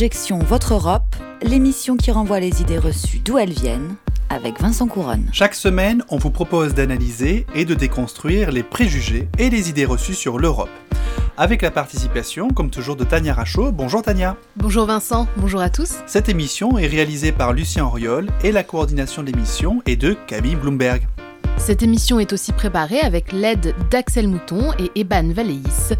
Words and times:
Objection 0.00 0.38
Votre 0.38 0.72
Europe, 0.72 1.14
l'émission 1.42 1.98
qui 1.98 2.10
renvoie 2.10 2.40
les 2.40 2.62
idées 2.62 2.78
reçues 2.78 3.18
d'où 3.18 3.36
elles 3.36 3.52
viennent, 3.52 3.96
avec 4.30 4.58
Vincent 4.58 4.86
Couronne. 4.86 5.28
Chaque 5.30 5.54
semaine, 5.54 6.02
on 6.08 6.16
vous 6.16 6.30
propose 6.30 6.72
d'analyser 6.72 7.44
et 7.54 7.66
de 7.66 7.74
déconstruire 7.74 8.50
les 8.50 8.62
préjugés 8.62 9.28
et 9.36 9.50
les 9.50 9.68
idées 9.68 9.84
reçues 9.84 10.14
sur 10.14 10.38
l'Europe. 10.38 10.70
Avec 11.36 11.60
la 11.60 11.70
participation, 11.70 12.48
comme 12.48 12.70
toujours, 12.70 12.96
de 12.96 13.04
Tania 13.04 13.34
Rachaud. 13.34 13.72
Bonjour 13.72 14.00
Tania. 14.00 14.38
Bonjour 14.56 14.86
Vincent, 14.86 15.28
bonjour 15.36 15.60
à 15.60 15.68
tous. 15.68 15.96
Cette 16.06 16.30
émission 16.30 16.78
est 16.78 16.86
réalisée 16.86 17.32
par 17.32 17.52
Lucien 17.52 17.84
Auriol 17.84 18.30
et 18.42 18.52
la 18.52 18.62
coordination 18.62 19.22
de 19.22 19.30
l'émission 19.30 19.82
est 19.84 19.96
de 19.96 20.16
Camille 20.26 20.56
Bloomberg. 20.56 21.06
Cette 21.60 21.82
émission 21.82 22.18
est 22.18 22.32
aussi 22.32 22.52
préparée 22.52 23.00
avec 23.00 23.32
l'aide 23.32 23.74
d'Axel 23.90 24.28
Mouton 24.28 24.72
et 24.78 24.98
Eban 24.98 25.30
Valéis. 25.30 25.92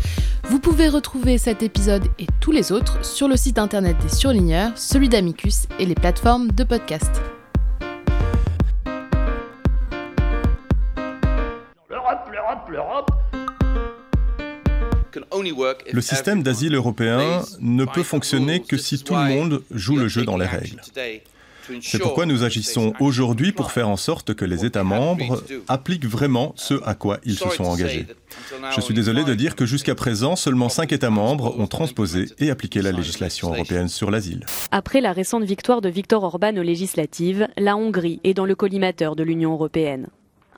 Vous 0.50 0.58
pouvez 0.58 0.88
retrouver 0.88 1.38
cet 1.38 1.62
épisode 1.62 2.08
et 2.18 2.26
tous 2.40 2.50
les 2.50 2.72
autres 2.72 3.04
sur 3.04 3.28
le 3.28 3.36
site 3.36 3.56
internet 3.56 3.96
des 4.02 4.08
surligneurs, 4.08 4.76
celui 4.76 5.08
d'Amicus 5.08 5.68
et 5.78 5.86
les 5.86 5.94
plateformes 5.94 6.50
de 6.50 6.64
podcast. 6.64 7.22
Le 15.92 16.00
système 16.00 16.42
d'asile 16.42 16.74
européen 16.74 17.42
ne 17.60 17.84
peut 17.84 18.02
fonctionner 18.02 18.60
que 18.60 18.76
si 18.76 19.04
tout 19.04 19.14
le 19.14 19.28
monde 19.28 19.62
joue 19.70 19.98
le 19.98 20.08
jeu 20.08 20.24
dans 20.24 20.36
les 20.36 20.46
règles. 20.46 20.80
C'est 21.82 21.98
pourquoi 21.98 22.26
nous 22.26 22.44
agissons 22.44 22.92
aujourd'hui 23.00 23.52
pour 23.52 23.72
faire 23.72 23.88
en 23.88 23.96
sorte 23.96 24.34
que 24.34 24.44
les 24.44 24.64
États 24.64 24.84
membres 24.84 25.42
appliquent 25.68 26.06
vraiment 26.06 26.52
ce 26.56 26.74
à 26.84 26.94
quoi 26.94 27.18
ils 27.24 27.36
se 27.36 27.48
sont 27.50 27.64
engagés. 27.64 28.06
Je 28.74 28.80
suis 28.80 28.94
désolé 28.94 29.24
de 29.24 29.34
dire 29.34 29.56
que 29.56 29.66
jusqu'à 29.66 29.94
présent, 29.94 30.36
seulement 30.36 30.68
cinq 30.68 30.92
États 30.92 31.10
membres 31.10 31.58
ont 31.58 31.66
transposé 31.66 32.26
et 32.38 32.50
appliqué 32.50 32.82
la 32.82 32.92
législation 32.92 33.52
européenne 33.52 33.88
sur 33.88 34.10
l'asile. 34.10 34.44
Après 34.70 35.00
la 35.00 35.12
récente 35.12 35.44
victoire 35.44 35.80
de 35.80 35.88
Viktor 35.88 36.22
Orban 36.22 36.56
aux 36.56 36.62
législatives, 36.62 37.48
la 37.56 37.76
Hongrie 37.76 38.20
est 38.24 38.34
dans 38.34 38.46
le 38.46 38.54
collimateur 38.54 39.16
de 39.16 39.22
l'Union 39.22 39.52
européenne. 39.52 40.08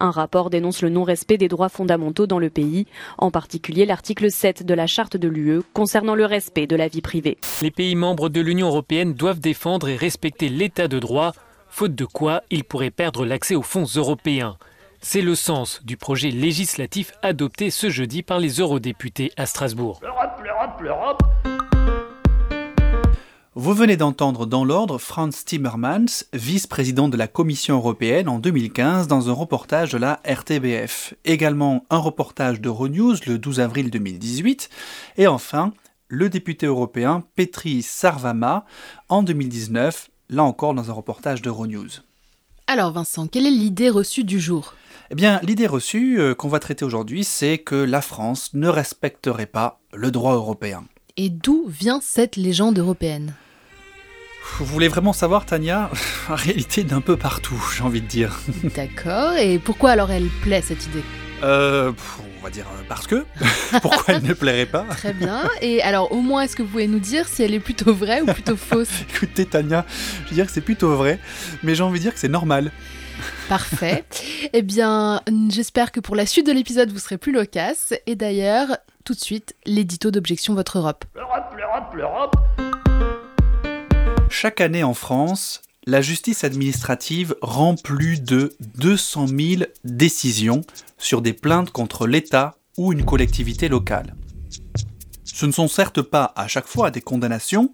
Un 0.03 0.11
rapport 0.11 0.51
dénonce 0.51 0.83
le 0.83 0.89
non-respect 0.89 1.39
des 1.39 1.47
droits 1.47 1.69
fondamentaux 1.69 2.27
dans 2.27 2.41
le 2.41 2.51
pays, 2.51 2.87
en 3.19 3.31
particulier 3.31 3.87
l'article 3.87 4.33
7 4.33 4.67
de 4.67 4.75
la 4.75 4.89
charte 4.89 5.17
de 5.17 5.29
l'UE 5.29 5.63
concernant 5.75 6.17
le 6.17 6.27
respect 6.27 6.67
de 6.67 6.75
la 6.75 6.89
vie 6.89 7.01
privée. 7.01 7.39
Les 7.63 7.71
pays 7.71 7.95
membres 7.95 8.29
de 8.29 8.41
l'Union 8.41 8.67
européenne 8.67 9.15
doivent 9.15 9.39
défendre 9.39 9.89
et 9.89 9.95
respecter 9.95 10.49
l'état 10.49 10.89
de 10.89 10.99
droit, 10.99 11.31
faute 11.69 11.95
de 11.95 12.05
quoi 12.05 12.43
ils 12.51 12.65
pourraient 12.65 12.91
perdre 12.91 13.25
l'accès 13.25 13.55
aux 13.55 13.63
fonds 13.63 13.87
européens. 13.95 14.57
C'est 15.01 15.23
le 15.23 15.37
sens 15.37 15.81
du 15.85 15.97
projet 15.97 16.31
législatif 16.31 17.13
adopté 17.23 17.71
ce 17.71 17.89
jeudi 17.89 18.25
par 18.25 18.41
les 18.41 18.59
eurodéputés 18.59 19.31
à 19.37 19.47
Strasbourg. 19.47 20.01
L'Europe, 20.03 20.41
l'Europe, 20.43 20.81
l'Europe. 20.81 21.52
Vous 23.55 23.75
venez 23.75 23.99
d'entendre 23.99 24.47
dans 24.47 24.65
l'ordre 24.65 24.97
Franz 24.97 25.45
Timmermans, 25.45 26.25
vice-président 26.33 27.11
de 27.11 27.19
la 27.19 27.29
Commission 27.29 27.77
européenne 27.77 28.27
en 28.31 28.39
2015 28.39 29.09
dans 29.09 29.29
un 29.29 29.35
reportage 29.35 29.93
de 29.93 29.99
la 29.99 30.23
RTBF. 30.25 31.13
Également 31.27 31.85
un 31.91 31.99
reportage 31.99 32.63
d'Euronews 32.63 33.17
le 33.27 33.37
12 33.37 33.61
avril 33.61 33.91
2018. 33.91 34.71
Et 35.19 35.27
enfin, 35.27 35.75
le 36.09 36.31
député 36.31 36.65
européen 36.65 37.25
Petri 37.37 37.83
Sarvama 37.83 38.65
en 39.11 39.23
2019, 39.23 40.09
là 40.31 40.45
encore 40.45 40.73
dans 40.73 40.89
un 40.89 40.95
reportage 40.95 41.43
d'Euronews. 41.43 41.91
Alors 42.67 42.93
Vincent, 42.93 43.27
quelle 43.27 43.47
est 43.47 43.51
l'idée 43.51 43.91
reçue 43.91 44.25
du 44.25 44.41
jour? 44.41 44.73
Eh 45.11 45.15
bien, 45.15 45.41
l'idée 45.43 45.67
reçue 45.67 46.19
euh, 46.19 46.35
qu'on 46.35 46.49
va 46.49 46.59
traiter 46.59 46.87
aujourd'hui, 46.87 47.23
c'est 47.23 47.59
que 47.59 47.75
la 47.75 48.01
France 48.01 48.55
ne 48.55 48.69
respecterait 48.69 49.45
pas 49.45 49.83
le 49.93 50.11
droit 50.11 50.33
européen. 50.33 50.85
Et 51.17 51.29
d'où 51.29 51.67
vient 51.69 52.01
cette 52.03 52.37
légende 52.37 52.79
européenne 52.79 53.35
Vous 54.59 54.65
voulez 54.65 54.89
vraiment 54.89 55.13
savoir, 55.13 55.45
Tania 55.45 55.91
En 56.31 56.35
réalité, 56.35 56.85
d'un 56.85 57.01
peu 57.03 57.17
partout, 57.17 57.61
j'ai 57.77 57.83
envie 57.83 58.01
de 58.01 58.07
dire. 58.07 58.41
D'accord, 58.75 59.35
et 59.35 59.59
pourquoi 59.59 59.91
alors 59.91 60.11
elle 60.11 60.29
plaît 60.43 60.63
cette 60.63 60.87
idée 60.87 61.03
Euh, 61.43 61.93
on 62.41 62.45
va 62.45 62.51
dire 62.51 62.67
euh, 62.73 62.83
parce 62.89 63.07
que. 63.07 63.25
Pourquoi 63.83 64.15
elle 64.15 64.23
ne 64.23 64.33
plairait 64.33 64.67
pas 64.67 64.85
Très 64.91 65.13
bien, 65.13 65.43
et 65.61 65.83
alors 65.83 66.13
au 66.13 66.21
moins 66.21 66.43
est-ce 66.43 66.57
que 66.57 66.63
vous 66.63 66.69
pouvez 66.69 66.87
nous 66.87 66.99
dire 66.99 67.29
si 67.29 67.43
elle 67.43 67.55
est 67.55 67.61
plutôt 67.61 67.95
vraie 67.95 68.21
ou 68.23 68.27
plutôt 68.27 68.57
fausse 68.57 68.91
Écoutez, 69.15 69.47
Tania, 69.47 69.85
je 70.25 70.31
veux 70.31 70.35
dire 70.35 70.47
que 70.47 70.53
c'est 70.53 70.61
plutôt 70.61 70.95
vrai, 70.97 71.19
mais 71.63 71.75
j'ai 71.75 71.83
envie 71.83 71.99
de 71.99 72.05
dire 72.05 72.15
que 72.15 72.21
c'est 72.21 72.29
normal. 72.29 72.71
Parfait. 73.49 74.05
Eh 74.53 74.63
bien, 74.63 75.21
j'espère 75.51 75.93
que 75.93 76.01
pour 76.01 76.17
la 76.17 76.27
suite 76.27 76.47
de 76.47 76.53
l'épisode, 76.53 76.91
vous 76.91 76.99
serez 76.99 77.19
plus 77.19 77.33
loquace. 77.33 77.95
Et 78.07 78.17
d'ailleurs, 78.17 78.69
tout 79.05 79.15
de 79.15 79.21
suite, 79.21 79.55
l'édito 79.67 80.11
d'Objection 80.11 80.55
Votre 80.55 80.79
Europe. 80.79 81.05
L'Europe, 81.15 81.55
l'Europe, 81.57 81.95
l'Europe. 81.95 82.37
Chaque 84.31 84.61
année 84.61 84.85
en 84.85 84.95
France, 84.95 85.63
la 85.87 86.01
justice 86.01 86.45
administrative 86.45 87.35
rend 87.43 87.75
plus 87.75 88.21
de 88.21 88.55
200 88.77 89.27
000 89.27 89.63
décisions 89.85 90.63
sur 90.99 91.23
des 91.23 91.33
plaintes 91.33 91.71
contre 91.71 92.07
l'État 92.07 92.57
ou 92.79 92.93
une 92.93 93.05
collectivité 93.05 93.69
locale. 93.69 94.15
Ce 95.25 95.47
ne 95.47 95.53
sont 95.53 95.69
certes 95.69 96.03
pas 96.03 96.33
à 96.37 96.47
chaque 96.47 96.67
fois 96.67 96.91
des 96.91 97.01
condamnations, 97.01 97.71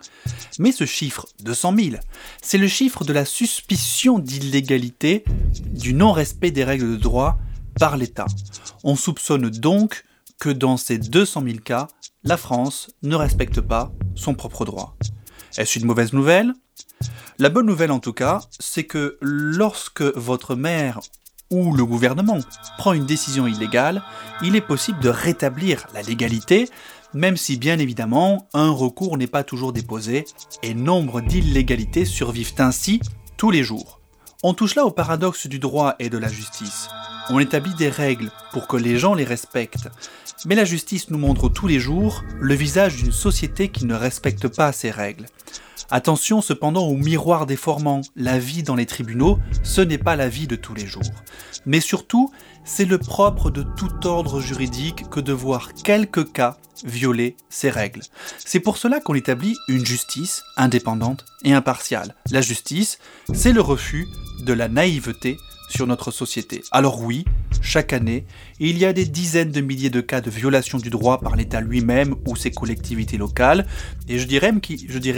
mais 0.58 0.72
ce 0.72 0.86
chiffre, 0.86 1.26
200 1.40 1.74
000, 1.76 1.96
c'est 2.40 2.58
le 2.58 2.68
chiffre 2.68 3.04
de 3.04 3.12
la 3.12 3.24
suspicion 3.24 4.18
d'illégalité, 4.18 5.24
du 5.66 5.92
non-respect 5.92 6.50
des 6.50 6.64
règles 6.64 6.92
de 6.92 6.96
droit 6.96 7.36
par 7.78 7.96
l'État. 7.96 8.26
On 8.84 8.96
soupçonne 8.96 9.50
donc 9.50 10.04
que 10.40 10.50
dans 10.50 10.76
ces 10.76 10.98
200 10.98 11.42
000 11.44 11.58
cas, 11.64 11.88
la 12.24 12.36
France 12.36 12.90
ne 13.02 13.16
respecte 13.16 13.60
pas 13.60 13.92
son 14.14 14.34
propre 14.34 14.64
droit. 14.64 14.96
Est-ce 15.56 15.78
une 15.78 15.86
mauvaise 15.86 16.12
nouvelle? 16.12 16.54
La 17.38 17.48
bonne 17.48 17.66
nouvelle 17.66 17.92
en 17.92 18.00
tout 18.00 18.12
cas, 18.12 18.40
c'est 18.58 18.84
que 18.84 19.18
lorsque 19.20 20.02
votre 20.02 20.54
maire 20.54 21.00
ou 21.50 21.74
le 21.74 21.84
gouvernement 21.84 22.38
prend 22.76 22.92
une 22.92 23.06
décision 23.06 23.46
illégale, 23.46 24.02
il 24.42 24.56
est 24.56 24.60
possible 24.60 25.00
de 25.00 25.08
rétablir 25.08 25.86
la 25.94 26.02
légalité, 26.02 26.68
même 27.14 27.36
si 27.36 27.56
bien 27.56 27.78
évidemment 27.78 28.48
un 28.54 28.70
recours 28.70 29.16
n'est 29.16 29.26
pas 29.26 29.44
toujours 29.44 29.72
déposé, 29.72 30.24
et 30.62 30.74
nombre 30.74 31.20
d'illégalités 31.20 32.04
survivent 32.04 32.54
ainsi 32.58 33.00
tous 33.36 33.50
les 33.50 33.62
jours. 33.62 33.97
On 34.44 34.54
touche 34.54 34.76
là 34.76 34.84
au 34.84 34.92
paradoxe 34.92 35.48
du 35.48 35.58
droit 35.58 35.96
et 35.98 36.10
de 36.10 36.16
la 36.16 36.28
justice. 36.28 36.88
On 37.28 37.40
établit 37.40 37.74
des 37.74 37.88
règles 37.88 38.30
pour 38.52 38.68
que 38.68 38.76
les 38.76 38.96
gens 38.96 39.14
les 39.14 39.24
respectent, 39.24 39.88
mais 40.46 40.54
la 40.54 40.64
justice 40.64 41.10
nous 41.10 41.18
montre 41.18 41.48
tous 41.48 41.66
les 41.66 41.80
jours 41.80 42.22
le 42.38 42.54
visage 42.54 42.94
d'une 42.94 43.10
société 43.10 43.68
qui 43.68 43.84
ne 43.84 43.96
respecte 43.96 44.46
pas 44.46 44.70
ces 44.70 44.92
règles. 44.92 45.26
Attention 45.90 46.40
cependant 46.40 46.86
au 46.86 46.94
miroir 46.96 47.46
déformant, 47.46 48.02
la 48.14 48.38
vie 48.38 48.62
dans 48.62 48.76
les 48.76 48.86
tribunaux, 48.86 49.40
ce 49.64 49.80
n'est 49.80 49.98
pas 49.98 50.14
la 50.14 50.28
vie 50.28 50.46
de 50.46 50.54
tous 50.54 50.74
les 50.74 50.86
jours. 50.86 51.02
Mais 51.66 51.80
surtout, 51.80 52.30
c'est 52.68 52.84
le 52.84 52.98
propre 52.98 53.50
de 53.50 53.62
tout 53.62 54.06
ordre 54.06 54.40
juridique 54.40 55.08
que 55.08 55.20
de 55.20 55.32
voir 55.32 55.72
quelques 55.72 56.30
cas 56.32 56.58
violer 56.84 57.34
ces 57.48 57.70
règles. 57.70 58.02
C'est 58.38 58.60
pour 58.60 58.76
cela 58.76 59.00
qu'on 59.00 59.14
établit 59.14 59.56
une 59.68 59.84
justice 59.84 60.44
indépendante 60.56 61.24
et 61.42 61.54
impartiale. 61.54 62.14
La 62.30 62.42
justice, 62.42 62.98
c'est 63.32 63.52
le 63.52 63.62
refus 63.62 64.06
de 64.44 64.52
la 64.52 64.68
naïveté 64.68 65.38
sur 65.68 65.86
notre 65.86 66.10
société. 66.10 66.62
Alors 66.72 67.00
oui, 67.02 67.24
chaque 67.60 67.92
année, 67.92 68.24
il 68.58 68.78
y 68.78 68.84
a 68.84 68.92
des 68.92 69.04
dizaines 69.04 69.52
de 69.52 69.60
milliers 69.60 69.90
de 69.90 70.00
cas 70.00 70.20
de 70.20 70.30
violation 70.30 70.78
du 70.78 70.90
droit 70.90 71.20
par 71.20 71.36
l'État 71.36 71.60
lui-même 71.60 72.14
ou 72.26 72.34
ses 72.36 72.50
collectivités 72.50 73.18
locales, 73.18 73.66
et 74.08 74.18
je 74.18 74.26
dirais 74.26 74.52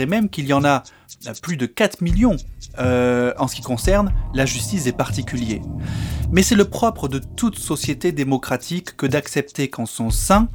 même 0.05 0.29
qu'il, 0.29 0.45
y 0.45 0.53
en 0.53 0.65
a 0.65 0.83
plus 1.41 1.57
de 1.57 1.65
4 1.65 2.01
millions 2.01 2.37
euh, 2.79 3.33
en 3.37 3.47
ce 3.47 3.55
qui 3.55 3.61
concerne 3.61 4.13
la 4.33 4.45
justice 4.45 4.83
des 4.83 4.91
particuliers. 4.91 5.61
Mais 6.31 6.43
c'est 6.43 6.55
le 6.55 6.65
propre 6.65 7.07
de 7.07 7.19
toute 7.19 7.57
société 7.57 8.11
démocratique 8.11 8.95
que 8.97 9.05
d'accepter 9.05 9.69
qu'en 9.69 9.85
son 9.85 10.09
sein, 10.09 10.49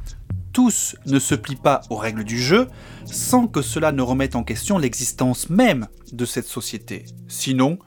tous 0.53 0.95
ne 1.05 1.19
se 1.19 1.35
plient 1.35 1.55
pas 1.55 1.81
aux 1.89 1.97
règles 1.97 2.23
du 2.23 2.41
jeu 2.41 2.67
sans 3.05 3.47
que 3.47 3.61
cela 3.61 3.91
ne 3.91 4.01
remette 4.01 4.35
en 4.35 4.43
question 4.43 4.79
l'existence 4.79 5.51
même 5.51 5.87
de 6.13 6.25
cette 6.25 6.47
société. 6.47 7.05
Sinon, 7.27 7.77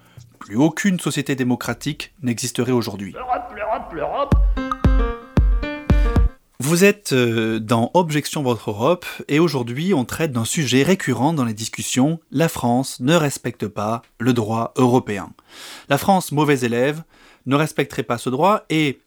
plus 0.50 0.58
aucune 0.58 0.99
société 0.99 1.37
démocratique 1.37 2.12
n'existerait 2.25 2.73
aujourd'hui. 2.73 3.12
L'Europe, 3.12 3.55
l'Europe, 3.55 3.93
l'Europe. 3.93 4.35
Vous 6.58 6.82
êtes 6.82 7.12
euh, 7.12 7.61
dans 7.61 7.93
Objection 7.94 8.43
Votre 8.43 8.70
Europe 8.70 9.06
et 9.29 9.38
aujourd'hui 9.38 9.94
on 9.94 10.05
traite 10.05 10.32
d'un 10.32 10.44
sujet 10.44 10.82
récurrent 10.82 11.32
dans 11.35 11.44
les 11.44 11.55
discussions, 11.55 12.19
la 12.32 12.49
France 12.49 12.99
ne 12.99 13.14
respecte 13.14 13.69
pas 13.69 14.02
le 14.19 14.32
droit 14.32 14.73
européen. 14.76 15.31
La 15.88 15.99
France, 15.99 16.32
mauvais 16.32 16.58
élève, 16.62 17.05
ne 17.47 17.55
respecterait 17.55 18.02
pas 18.02 18.19
ce 18.19 18.29
droit 18.29 18.64
et 18.70 18.99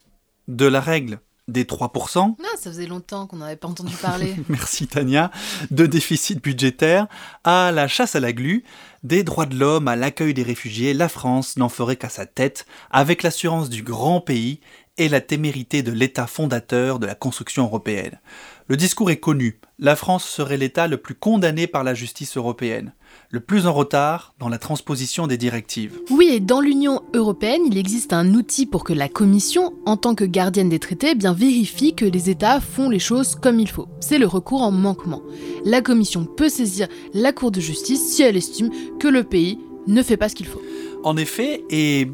de 0.47 0.65
la 0.65 0.79
règle 0.79 1.19
des 1.47 1.65
3%, 1.65 2.17
Non, 2.17 2.35
ça 2.57 2.69
faisait 2.71 2.85
longtemps 2.85 3.27
qu'on 3.27 3.37
n'avait 3.37 3.57
pas 3.57 3.67
entendu 3.67 3.93
parler. 3.95 4.35
merci 4.49 4.87
Tania, 4.87 5.29
de 5.71 5.85
déficit 5.85 6.41
budgétaire 6.41 7.07
à 7.43 7.71
la 7.73 7.87
chasse 7.87 8.15
à 8.15 8.21
la 8.21 8.31
glu, 8.31 8.63
des 9.03 9.23
droits 9.23 9.45
de 9.45 9.57
l'homme 9.57 9.89
à 9.89 9.97
l'accueil 9.97 10.33
des 10.33 10.43
réfugiés, 10.43 10.93
la 10.93 11.09
France 11.09 11.57
n'en 11.57 11.67
ferait 11.67 11.97
qu'à 11.97 12.09
sa 12.09 12.25
tête, 12.25 12.65
avec 12.91 13.23
l'assurance 13.23 13.69
du 13.69 13.83
grand 13.83 14.21
pays 14.21 14.61
et 14.97 15.09
la 15.09 15.21
témérité 15.21 15.83
de 15.83 15.91
l'État 15.91 16.27
fondateur 16.27 16.99
de 16.99 17.07
la 17.07 17.15
construction 17.15 17.63
européenne. 17.63 18.19
Le 18.67 18.77
discours 18.77 19.11
est 19.11 19.19
connu, 19.19 19.59
la 19.79 19.97
France 19.97 20.23
serait 20.23 20.57
l'État 20.57 20.87
le 20.87 20.97
plus 20.97 21.15
condamné 21.15 21.67
par 21.67 21.83
la 21.83 21.93
justice 21.93 22.37
européenne, 22.37 22.93
le 23.33 23.39
plus 23.39 23.65
en 23.65 23.73
retard 23.73 24.35
dans 24.37 24.47
la 24.47 24.59
transposition 24.59 25.25
des 25.25 25.37
directives. 25.37 25.99
Oui, 26.11 26.29
et 26.33 26.39
dans 26.39 26.61
l'Union 26.61 27.01
européenne, 27.15 27.63
il 27.65 27.79
existe 27.79 28.13
un 28.13 28.35
outil 28.35 28.67
pour 28.67 28.83
que 28.83 28.93
la 28.93 29.09
Commission, 29.09 29.73
en 29.87 29.97
tant 29.97 30.13
que 30.13 30.23
gardienne 30.23 30.69
des 30.69 30.77
traités, 30.77 31.09
eh 31.13 31.15
bien 31.15 31.33
vérifie 31.33 31.95
que 31.95 32.05
les 32.05 32.29
États 32.29 32.61
font 32.61 32.91
les 32.91 32.99
choses 32.99 33.33
comme 33.33 33.59
il 33.59 33.67
faut. 33.67 33.87
C'est 34.01 34.19
le 34.19 34.27
recours 34.27 34.61
en 34.61 34.69
manquement. 34.69 35.23
La 35.65 35.81
Commission 35.81 36.25
peut 36.25 36.47
saisir 36.47 36.87
la 37.15 37.33
Cour 37.33 37.49
de 37.49 37.59
justice 37.59 38.07
si 38.07 38.21
elle 38.21 38.37
estime 38.37 38.69
que 38.99 39.07
le 39.07 39.23
pays 39.23 39.57
ne 39.87 40.03
fait 40.03 40.15
pas 40.15 40.29
ce 40.29 40.35
qu'il 40.35 40.45
faut. 40.45 40.61
En 41.03 41.17
effet, 41.17 41.63
et 41.71 42.07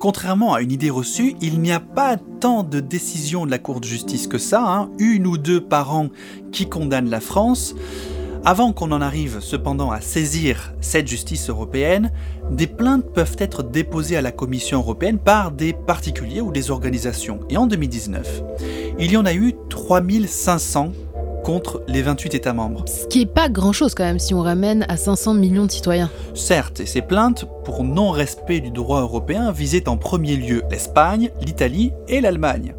Contrairement 0.00 0.52
à 0.52 0.60
une 0.60 0.72
idée 0.72 0.90
reçue, 0.90 1.34
il 1.40 1.60
n'y 1.60 1.72
a 1.72 1.80
pas 1.80 2.18
tant 2.18 2.62
de 2.62 2.80
décisions 2.80 3.46
de 3.46 3.50
la 3.50 3.58
Cour 3.58 3.80
de 3.80 3.86
justice 3.86 4.26
que 4.26 4.36
ça, 4.36 4.62
hein. 4.62 4.90
une 4.98 5.26
ou 5.26 5.38
deux 5.38 5.62
par 5.62 5.94
an 5.94 6.08
qui 6.52 6.68
condamnent 6.68 7.08
la 7.08 7.20
France. 7.20 7.74
Avant 8.46 8.74
qu'on 8.74 8.92
en 8.92 9.00
arrive 9.00 9.40
cependant 9.40 9.90
à 9.90 10.02
saisir 10.02 10.74
cette 10.82 11.08
justice 11.08 11.48
européenne, 11.48 12.12
des 12.50 12.66
plaintes 12.66 13.06
peuvent 13.14 13.36
être 13.38 13.62
déposées 13.62 14.18
à 14.18 14.22
la 14.22 14.32
Commission 14.32 14.80
européenne 14.80 15.16
par 15.18 15.50
des 15.50 15.72
particuliers 15.72 16.42
ou 16.42 16.52
des 16.52 16.70
organisations. 16.70 17.40
Et 17.48 17.56
en 17.56 17.66
2019, 17.66 18.42
il 18.98 19.10
y 19.10 19.16
en 19.16 19.24
a 19.24 19.32
eu 19.32 19.54
3500 19.70 20.92
contre 21.42 21.82
les 21.88 22.02
28 22.02 22.34
États 22.34 22.52
membres. 22.52 22.84
Ce 22.86 23.06
qui 23.06 23.20
n'est 23.20 23.26
pas 23.26 23.48
grand-chose 23.48 23.94
quand 23.94 24.04
même 24.04 24.18
si 24.18 24.34
on 24.34 24.42
ramène 24.42 24.84
à 24.90 24.98
500 24.98 25.32
millions 25.32 25.64
de 25.64 25.72
citoyens. 25.72 26.10
Certes, 26.34 26.80
et 26.80 26.86
ces 26.86 27.02
plaintes 27.02 27.46
pour 27.64 27.82
non-respect 27.82 28.60
du 28.60 28.70
droit 28.70 29.00
européen 29.00 29.52
visaient 29.52 29.88
en 29.88 29.96
premier 29.96 30.36
lieu 30.36 30.62
l'Espagne, 30.70 31.30
l'Italie 31.40 31.92
et 32.08 32.20
l'Allemagne. 32.20 32.74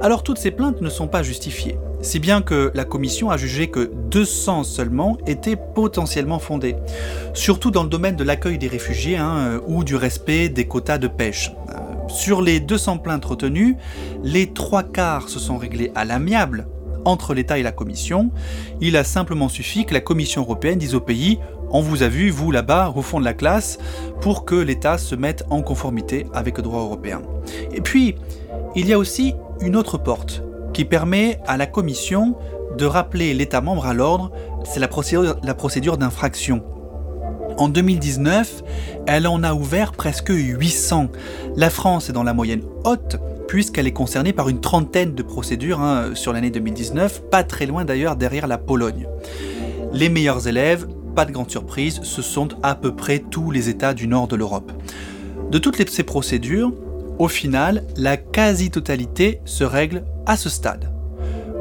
Alors 0.00 0.24
toutes 0.24 0.38
ces 0.38 0.50
plaintes 0.50 0.80
ne 0.80 0.90
sont 0.90 1.08
pas 1.08 1.22
justifiées, 1.22 1.78
si 2.00 2.18
bien 2.18 2.42
que 2.42 2.70
la 2.74 2.84
Commission 2.84 3.30
a 3.30 3.36
jugé 3.36 3.68
que 3.68 3.90
200 4.10 4.64
seulement 4.64 5.18
étaient 5.26 5.56
potentiellement 5.56 6.38
fondées, 6.38 6.76
surtout 7.34 7.70
dans 7.70 7.82
le 7.82 7.88
domaine 7.88 8.16
de 8.16 8.24
l'accueil 8.24 8.58
des 8.58 8.68
réfugiés 8.68 9.16
hein, 9.16 9.60
ou 9.66 9.84
du 9.84 9.96
respect 9.96 10.48
des 10.48 10.66
quotas 10.66 10.98
de 10.98 11.08
pêche. 11.08 11.52
Euh, 11.70 12.08
sur 12.08 12.42
les 12.42 12.60
200 12.60 12.98
plaintes 12.98 13.24
retenues, 13.24 13.76
les 14.22 14.52
trois 14.52 14.82
quarts 14.82 15.28
se 15.28 15.38
sont 15.38 15.56
réglés 15.56 15.90
à 15.94 16.04
l'amiable 16.04 16.68
entre 17.04 17.34
l'État 17.34 17.58
et 17.58 17.62
la 17.62 17.72
Commission. 17.72 18.30
Il 18.80 18.96
a 18.96 19.04
simplement 19.04 19.48
suffi 19.48 19.84
que 19.86 19.94
la 19.94 20.00
Commission 20.00 20.42
européenne 20.42 20.78
dise 20.78 20.94
au 20.94 21.00
pays 21.00 21.38
on 21.70 21.80
vous 21.80 22.02
a 22.02 22.08
vu, 22.08 22.30
vous 22.30 22.52
là-bas, 22.52 22.92
au 22.94 23.02
fond 23.02 23.18
de 23.18 23.24
la 23.24 23.34
classe, 23.34 23.78
pour 24.20 24.44
que 24.44 24.54
l'État 24.54 24.98
se 24.98 25.14
mette 25.14 25.44
en 25.50 25.62
conformité 25.62 26.26
avec 26.32 26.56
le 26.58 26.62
droit 26.62 26.80
européen. 26.80 27.22
Et 27.72 27.80
puis, 27.80 28.14
il 28.76 28.86
y 28.86 28.92
a 28.92 28.98
aussi 28.98 29.34
une 29.60 29.76
autre 29.76 29.98
porte 29.98 30.42
qui 30.76 30.84
permet 30.84 31.40
à 31.46 31.56
la 31.56 31.64
Commission 31.64 32.36
de 32.76 32.84
rappeler 32.84 33.32
l'État 33.32 33.62
membre 33.62 33.86
à 33.86 33.94
l'ordre, 33.94 34.30
c'est 34.66 34.78
la 34.78 34.88
procédure, 34.88 35.96
d'infraction. 35.96 36.62
En 37.56 37.70
2019, 37.70 38.62
elle 39.06 39.26
en 39.26 39.42
a 39.42 39.54
ouvert 39.54 39.92
presque 39.92 40.28
800. 40.28 41.08
La 41.56 41.70
France 41.70 42.10
est 42.10 42.12
dans 42.12 42.24
la 42.24 42.34
moyenne 42.34 42.60
haute, 42.84 43.16
puisqu'elle 43.48 43.86
est 43.86 43.94
concernée 43.94 44.34
par 44.34 44.50
une 44.50 44.60
trentaine 44.60 45.14
de 45.14 45.22
procédures 45.22 45.80
hein, 45.80 46.10
sur 46.12 46.34
l'année 46.34 46.50
2019, 46.50 47.22
pas 47.30 47.42
très 47.42 47.64
loin 47.64 47.86
d'ailleurs 47.86 48.16
derrière 48.16 48.46
la 48.46 48.58
Pologne. 48.58 49.08
Les 49.94 50.10
meilleurs 50.10 50.46
élèves, 50.46 50.86
pas 51.14 51.24
de 51.24 51.32
grande 51.32 51.50
surprise, 51.50 52.00
ce 52.02 52.20
sont 52.20 52.48
à 52.62 52.74
peu 52.74 52.94
près 52.94 53.20
tous 53.20 53.50
les 53.50 53.70
États 53.70 53.94
du 53.94 54.08
nord 54.08 54.28
de 54.28 54.36
l'Europe. 54.36 54.70
De 55.50 55.56
toutes 55.56 55.88
ces 55.88 56.02
procédures, 56.02 56.74
au 57.18 57.28
final, 57.28 57.84
la 57.96 58.16
quasi-totalité 58.16 59.40
se 59.44 59.64
règle 59.64 60.04
à 60.26 60.36
ce 60.36 60.48
stade, 60.48 60.90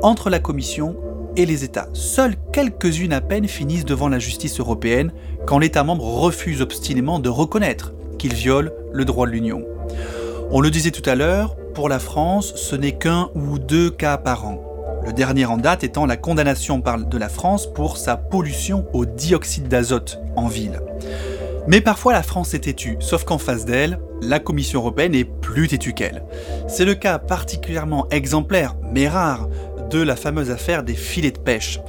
entre 0.01 0.29
la 0.29 0.39
Commission 0.39 0.97
et 1.37 1.45
les 1.45 1.63
États. 1.63 1.89
Seules 1.93 2.35
quelques-unes 2.51 3.13
à 3.13 3.21
peine 3.21 3.47
finissent 3.47 3.85
devant 3.85 4.09
la 4.09 4.19
justice 4.19 4.59
européenne 4.59 5.11
quand 5.45 5.59
l'État 5.59 5.83
membre 5.83 6.05
refuse 6.05 6.61
obstinément 6.61 7.19
de 7.19 7.29
reconnaître 7.29 7.93
qu'il 8.17 8.33
viole 8.33 8.73
le 8.91 9.05
droit 9.05 9.27
de 9.27 9.31
l'Union. 9.31 9.63
On 10.51 10.61
le 10.61 10.69
disait 10.69 10.91
tout 10.91 11.07
à 11.09 11.15
l'heure, 11.15 11.55
pour 11.73 11.89
la 11.89 11.99
France, 11.99 12.53
ce 12.55 12.75
n'est 12.75 12.97
qu'un 12.97 13.29
ou 13.35 13.59
deux 13.59 13.89
cas 13.89 14.17
par 14.17 14.47
an. 14.47 14.61
Le 15.05 15.13
dernier 15.13 15.45
en 15.45 15.57
date 15.57 15.83
étant 15.83 16.05
la 16.05 16.17
condamnation 16.17 16.79
de 16.79 17.17
la 17.17 17.29
France 17.29 17.71
pour 17.71 17.97
sa 17.97 18.17
pollution 18.17 18.85
au 18.93 19.05
dioxyde 19.05 19.67
d'azote 19.67 20.19
en 20.35 20.47
ville. 20.47 20.79
Mais 21.67 21.81
parfois 21.81 22.13
la 22.13 22.21
France 22.21 22.53
est 22.53 22.59
têtue, 22.59 22.97
sauf 22.99 23.23
qu'en 23.23 23.39
face 23.39 23.65
d'elle, 23.65 23.99
la 24.21 24.39
Commission 24.39 24.81
européenne 24.81 25.15
est 25.15 25.25
plus 25.25 25.67
têtue 25.67 25.93
qu'elle. 25.93 26.23
C'est 26.67 26.85
le 26.85 26.93
cas 26.93 27.17
particulièrement 27.17 28.07
exemplaire, 28.11 28.75
mais 28.91 29.07
rare, 29.07 29.49
de 29.89 30.01
la 30.01 30.15
fameuse 30.15 30.51
affaire 30.51 30.83
des 30.83 30.93
filets 30.93 31.31
de 31.31 31.39
pêche. 31.39 31.79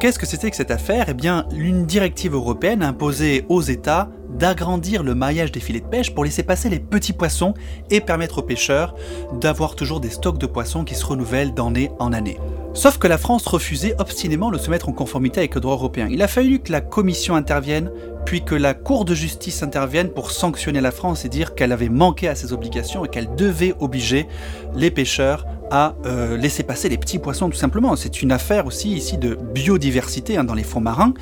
Qu'est-ce 0.00 0.18
que 0.18 0.26
c'était 0.26 0.50
que 0.50 0.56
cette 0.56 0.70
affaire? 0.70 1.06
Eh 1.08 1.14
bien, 1.14 1.46
une 1.56 1.86
directive 1.86 2.34
européenne 2.34 2.82
imposait 2.82 3.46
aux 3.48 3.62
États 3.62 4.10
d'agrandir 4.28 5.02
le 5.02 5.14
maillage 5.14 5.52
des 5.52 5.60
filets 5.60 5.80
de 5.80 5.86
pêche 5.86 6.12
pour 6.12 6.24
laisser 6.24 6.42
passer 6.42 6.68
les 6.68 6.80
petits 6.80 7.12
poissons 7.12 7.54
et 7.90 8.00
permettre 8.00 8.38
aux 8.38 8.42
pêcheurs 8.42 8.94
d'avoir 9.40 9.76
toujours 9.76 10.00
des 10.00 10.10
stocks 10.10 10.38
de 10.38 10.46
poissons 10.46 10.84
qui 10.84 10.94
se 10.94 11.06
renouvellent 11.06 11.54
d'année 11.54 11.90
en 12.00 12.12
année. 12.12 12.38
Sauf 12.74 12.98
que 12.98 13.06
la 13.06 13.18
France 13.18 13.46
refusait 13.46 13.94
obstinément 13.98 14.50
de 14.50 14.58
se 14.58 14.68
mettre 14.68 14.88
en 14.88 14.92
conformité 14.92 15.38
avec 15.38 15.54
le 15.54 15.60
droit 15.60 15.74
européen. 15.74 16.08
Il 16.10 16.20
a 16.22 16.28
fallu 16.28 16.58
que 16.58 16.72
la 16.72 16.80
Commission 16.80 17.36
intervienne, 17.36 17.90
puis 18.26 18.44
que 18.44 18.56
la 18.56 18.74
Cour 18.74 19.04
de 19.04 19.14
justice 19.14 19.62
intervienne 19.62 20.08
pour 20.08 20.32
sanctionner 20.32 20.80
la 20.80 20.90
France 20.90 21.24
et 21.24 21.28
dire 21.28 21.54
qu'elle 21.54 21.70
avait 21.70 21.88
manqué 21.88 22.26
à 22.26 22.34
ses 22.34 22.52
obligations 22.52 23.04
et 23.04 23.08
qu'elle 23.08 23.34
devait 23.36 23.74
obliger 23.78 24.26
les 24.74 24.90
pêcheurs 24.90 25.46
à 25.70 25.94
euh, 26.06 26.36
laisser 26.36 26.62
passer 26.62 26.88
les 26.88 26.98
petits 26.98 27.18
poissons 27.18 27.50
tout 27.50 27.56
simplement. 27.56 27.96
C'est 27.96 28.22
une 28.22 28.32
affaire 28.32 28.66
aussi 28.66 28.92
ici 28.92 29.18
de 29.18 29.34
biodiversité 29.34 30.36
hein, 30.36 30.44
dans 30.44 30.54
les 30.54 30.64
fonds 30.64 30.80
marins. 30.80 31.14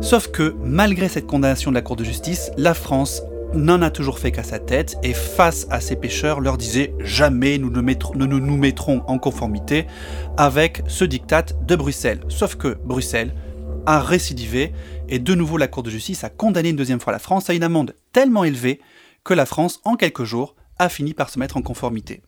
Sauf 0.00 0.28
que 0.28 0.54
malgré 0.64 1.08
cette 1.08 1.26
condamnation 1.26 1.70
de 1.70 1.74
la 1.74 1.82
Cour 1.82 1.96
de 1.96 2.04
justice, 2.04 2.50
la 2.56 2.74
France 2.74 3.22
n'en 3.54 3.82
a 3.82 3.90
toujours 3.90 4.18
fait 4.18 4.32
qu'à 4.32 4.44
sa 4.44 4.58
tête 4.58 4.96
et 5.02 5.12
face 5.12 5.66
à 5.70 5.80
ces 5.80 5.96
pêcheurs 5.96 6.40
leur 6.40 6.56
disait 6.56 6.94
jamais 7.00 7.58
nous 7.58 7.70
ne, 7.70 7.80
nous, 7.80 8.26
nous 8.40 8.56
mettrons 8.56 9.02
en 9.06 9.18
conformité 9.18 9.86
avec 10.36 10.82
ce 10.86 11.04
diktat 11.04 11.46
de 11.66 11.76
Bruxelles. 11.76 12.20
Sauf 12.28 12.54
que 12.54 12.78
Bruxelles 12.84 13.34
a 13.86 14.00
récidivé 14.00 14.72
et 15.08 15.18
de 15.18 15.34
nouveau 15.34 15.56
la 15.56 15.68
Cour 15.68 15.82
de 15.82 15.90
justice 15.90 16.24
a 16.24 16.30
condamné 16.30 16.70
une 16.70 16.76
deuxième 16.76 17.00
fois 17.00 17.12
la 17.12 17.18
France 17.18 17.50
à 17.50 17.54
une 17.54 17.62
amende 17.62 17.94
tellement 18.12 18.44
élevée 18.44 18.80
que 19.24 19.34
la 19.34 19.46
France, 19.46 19.80
en 19.84 19.96
quelques 19.96 20.24
jours, 20.24 20.54
a 20.78 20.88
fini 20.88 21.12
par 21.12 21.28
se 21.28 21.38
mettre 21.38 21.56
en 21.56 21.62
conformité. 21.62 22.22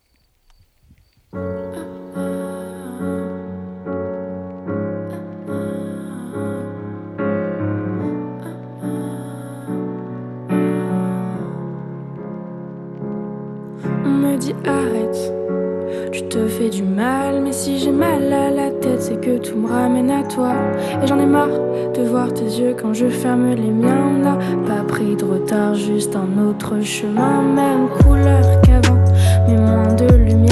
Du 16.68 16.82
mal, 16.82 17.40
mais 17.42 17.52
si 17.52 17.78
j'ai 17.78 17.90
mal 17.90 18.32
à 18.32 18.50
la 18.50 18.70
tête, 18.70 19.00
c'est 19.00 19.20
que 19.20 19.38
tout 19.38 19.56
me 19.56 19.68
ramène 19.68 20.10
à 20.10 20.22
toi. 20.22 20.52
Et 21.02 21.06
j'en 21.06 21.18
ai 21.18 21.26
marre 21.26 21.48
de 21.94 22.02
voir 22.02 22.32
tes 22.32 22.44
yeux 22.44 22.74
quand 22.80 22.94
je 22.94 23.06
ferme 23.08 23.54
les 23.54 23.70
miens. 23.70 24.12
On 24.16 24.64
pas 24.66 24.82
pris 24.86 25.16
de 25.16 25.24
retard, 25.24 25.74
juste 25.74 26.16
un 26.16 26.48
autre 26.48 26.80
chemin, 26.82 27.42
même 27.42 27.88
couleur 28.02 28.60
qu'avant, 28.62 28.98
mais 29.48 29.56
moins 29.56 29.94
de 29.94 30.14
lumière. 30.14 30.51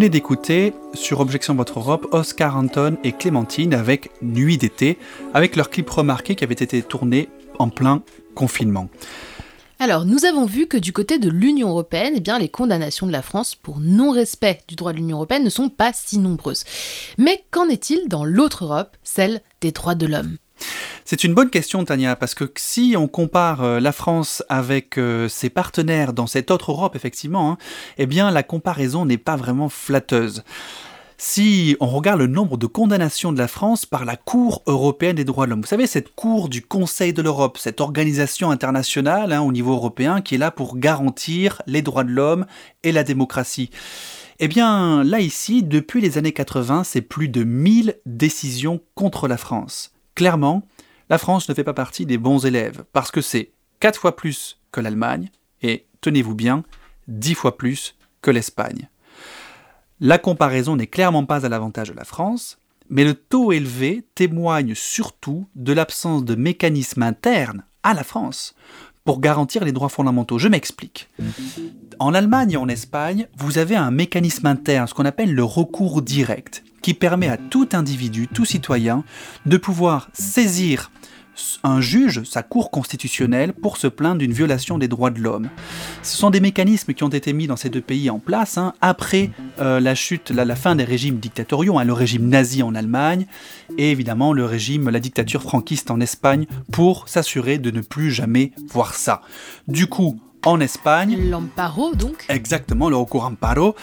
Venez 0.00 0.08
d'écouter 0.08 0.72
sur 0.94 1.20
Objection 1.20 1.54
Votre 1.54 1.78
Europe 1.78 2.08
Oscar 2.12 2.56
Anton 2.56 2.96
et 3.04 3.12
Clémentine 3.12 3.74
avec 3.74 4.10
Nuit 4.22 4.56
d'été, 4.56 4.96
avec 5.34 5.56
leur 5.56 5.68
clip 5.68 5.90
remarqué 5.90 6.36
qui 6.36 6.42
avait 6.42 6.54
été 6.54 6.82
tourné 6.82 7.28
en 7.58 7.68
plein 7.68 8.02
confinement. 8.34 8.88
Alors, 9.78 10.06
nous 10.06 10.24
avons 10.24 10.46
vu 10.46 10.68
que 10.68 10.78
du 10.78 10.94
côté 10.94 11.18
de 11.18 11.28
l'Union 11.28 11.68
européenne, 11.68 12.14
eh 12.16 12.20
bien, 12.20 12.38
les 12.38 12.48
condamnations 12.48 13.06
de 13.06 13.12
la 13.12 13.20
France 13.20 13.54
pour 13.54 13.78
non-respect 13.78 14.60
du 14.68 14.74
droit 14.74 14.92
de 14.92 14.96
l'Union 14.96 15.18
européenne 15.18 15.44
ne 15.44 15.50
sont 15.50 15.68
pas 15.68 15.92
si 15.92 16.16
nombreuses. 16.16 16.64
Mais 17.18 17.44
qu'en 17.50 17.68
est-il 17.68 18.08
dans 18.08 18.24
l'autre 18.24 18.64
Europe, 18.64 18.96
celle 19.04 19.42
des 19.60 19.70
droits 19.70 19.94
de 19.94 20.06
l'homme? 20.06 20.38
C'est 21.04 21.24
une 21.24 21.34
bonne 21.34 21.50
question, 21.50 21.84
Tania, 21.84 22.16
parce 22.16 22.34
que 22.34 22.44
si 22.56 22.94
on 22.96 23.08
compare 23.08 23.62
euh, 23.62 23.80
la 23.80 23.92
France 23.92 24.42
avec 24.48 24.98
euh, 24.98 25.28
ses 25.28 25.50
partenaires 25.50 26.12
dans 26.12 26.26
cette 26.26 26.50
autre 26.50 26.72
Europe, 26.72 26.94
effectivement, 26.96 27.52
hein, 27.52 27.58
eh 27.98 28.06
bien, 28.06 28.30
la 28.30 28.42
comparaison 28.42 29.06
n'est 29.06 29.18
pas 29.18 29.36
vraiment 29.36 29.68
flatteuse. 29.68 30.44
Si 31.22 31.76
on 31.80 31.86
regarde 31.86 32.20
le 32.20 32.26
nombre 32.26 32.56
de 32.56 32.66
condamnations 32.66 33.30
de 33.30 33.36
la 33.36 33.46
France 33.46 33.84
par 33.84 34.06
la 34.06 34.16
Cour 34.16 34.62
européenne 34.66 35.16
des 35.16 35.24
droits 35.24 35.44
de 35.44 35.50
l'homme, 35.50 35.60
vous 35.60 35.66
savez, 35.66 35.86
cette 35.86 36.14
Cour 36.14 36.48
du 36.48 36.62
Conseil 36.62 37.12
de 37.12 37.20
l'Europe, 37.20 37.58
cette 37.58 37.82
organisation 37.82 38.50
internationale 38.50 39.34
hein, 39.34 39.42
au 39.42 39.52
niveau 39.52 39.72
européen 39.72 40.22
qui 40.22 40.36
est 40.36 40.38
là 40.38 40.50
pour 40.50 40.78
garantir 40.78 41.60
les 41.66 41.82
droits 41.82 42.04
de 42.04 42.10
l'homme 42.10 42.46
et 42.84 42.90
la 42.90 43.04
démocratie. 43.04 43.68
Eh 44.38 44.48
bien, 44.48 45.04
là 45.04 45.20
ici, 45.20 45.62
depuis 45.62 46.00
les 46.00 46.16
années 46.16 46.32
80, 46.32 46.84
c'est 46.84 47.02
plus 47.02 47.28
de 47.28 47.44
1000 47.44 47.96
décisions 48.06 48.80
contre 48.94 49.28
la 49.28 49.36
France. 49.36 49.92
Clairement, 50.14 50.62
la 51.08 51.18
France 51.18 51.48
ne 51.48 51.54
fait 51.54 51.64
pas 51.64 51.74
partie 51.74 52.06
des 52.06 52.18
bons 52.18 52.46
élèves, 52.46 52.84
parce 52.92 53.10
que 53.10 53.20
c'est 53.20 53.52
4 53.80 53.98
fois 53.98 54.16
plus 54.16 54.60
que 54.72 54.80
l'Allemagne, 54.80 55.30
et 55.62 55.86
tenez-vous 56.00 56.34
bien, 56.34 56.64
10 57.08 57.34
fois 57.34 57.56
plus 57.56 57.96
que 58.22 58.30
l'Espagne. 58.30 58.88
La 60.00 60.18
comparaison 60.18 60.76
n'est 60.76 60.86
clairement 60.86 61.26
pas 61.26 61.44
à 61.44 61.48
l'avantage 61.48 61.90
de 61.90 61.96
la 61.96 62.04
France, 62.04 62.58
mais 62.88 63.04
le 63.04 63.14
taux 63.14 63.52
élevé 63.52 64.04
témoigne 64.14 64.74
surtout 64.74 65.46
de 65.54 65.72
l'absence 65.72 66.24
de 66.24 66.34
mécanismes 66.34 67.02
internes 67.02 67.64
à 67.82 67.94
la 67.94 68.04
France 68.04 68.54
pour 69.04 69.20
garantir 69.20 69.64
les 69.64 69.72
droits 69.72 69.88
fondamentaux. 69.88 70.38
Je 70.38 70.48
m'explique. 70.48 71.08
En 71.98 72.14
Allemagne 72.14 72.52
et 72.52 72.56
en 72.56 72.68
Espagne, 72.68 73.28
vous 73.36 73.58
avez 73.58 73.76
un 73.76 73.90
mécanisme 73.90 74.46
interne, 74.46 74.86
ce 74.86 74.94
qu'on 74.94 75.04
appelle 75.04 75.34
le 75.34 75.44
recours 75.44 76.02
direct, 76.02 76.64
qui 76.82 76.94
permet 76.94 77.28
à 77.28 77.36
tout 77.36 77.68
individu, 77.72 78.28
tout 78.28 78.44
citoyen, 78.44 79.04
de 79.46 79.56
pouvoir 79.56 80.08
saisir 80.12 80.90
un 81.62 81.80
juge, 81.80 82.22
sa 82.24 82.42
cour 82.42 82.70
constitutionnelle, 82.70 83.52
pour 83.52 83.76
se 83.76 83.86
plaindre 83.86 84.18
d'une 84.18 84.32
violation 84.32 84.78
des 84.78 84.88
droits 84.88 85.10
de 85.10 85.20
l'homme. 85.20 85.48
Ce 86.02 86.16
sont 86.16 86.30
des 86.30 86.40
mécanismes 86.40 86.92
qui 86.92 87.04
ont 87.04 87.08
été 87.08 87.32
mis 87.32 87.46
dans 87.46 87.56
ces 87.56 87.70
deux 87.70 87.80
pays 87.80 88.10
en 88.10 88.18
place 88.18 88.58
hein, 88.58 88.74
après 88.80 89.30
euh, 89.60 89.80
la 89.80 89.94
chute, 89.94 90.30
la, 90.30 90.56
fin 90.56 90.76
des 90.76 90.84
régimes 90.84 91.18
dictatoriaux, 91.18 91.78
hein, 91.78 91.84
le 91.84 91.92
régime 91.92 92.28
nazi 92.28 92.62
en 92.62 92.74
Allemagne 92.74 93.26
et 93.78 93.90
évidemment 93.90 94.32
le 94.32 94.44
régime, 94.44 94.90
la 94.90 95.00
dictature 95.00 95.42
franquiste 95.42 95.90
en 95.90 96.00
Espagne, 96.00 96.46
pour 96.72 97.08
s'assurer 97.08 97.58
de 97.58 97.70
ne 97.70 97.80
plus 97.80 98.10
jamais 98.10 98.52
voir 98.68 98.94
ça. 98.94 99.22
Du 99.68 99.86
coup, 99.86 100.20
en 100.44 100.60
Espagne. 100.60 101.30
L'amparo, 101.30 101.94
donc 101.94 102.24
Exactement, 102.28 102.88
le 102.88 102.96
recours 102.96 103.24
amparo. 103.24 103.74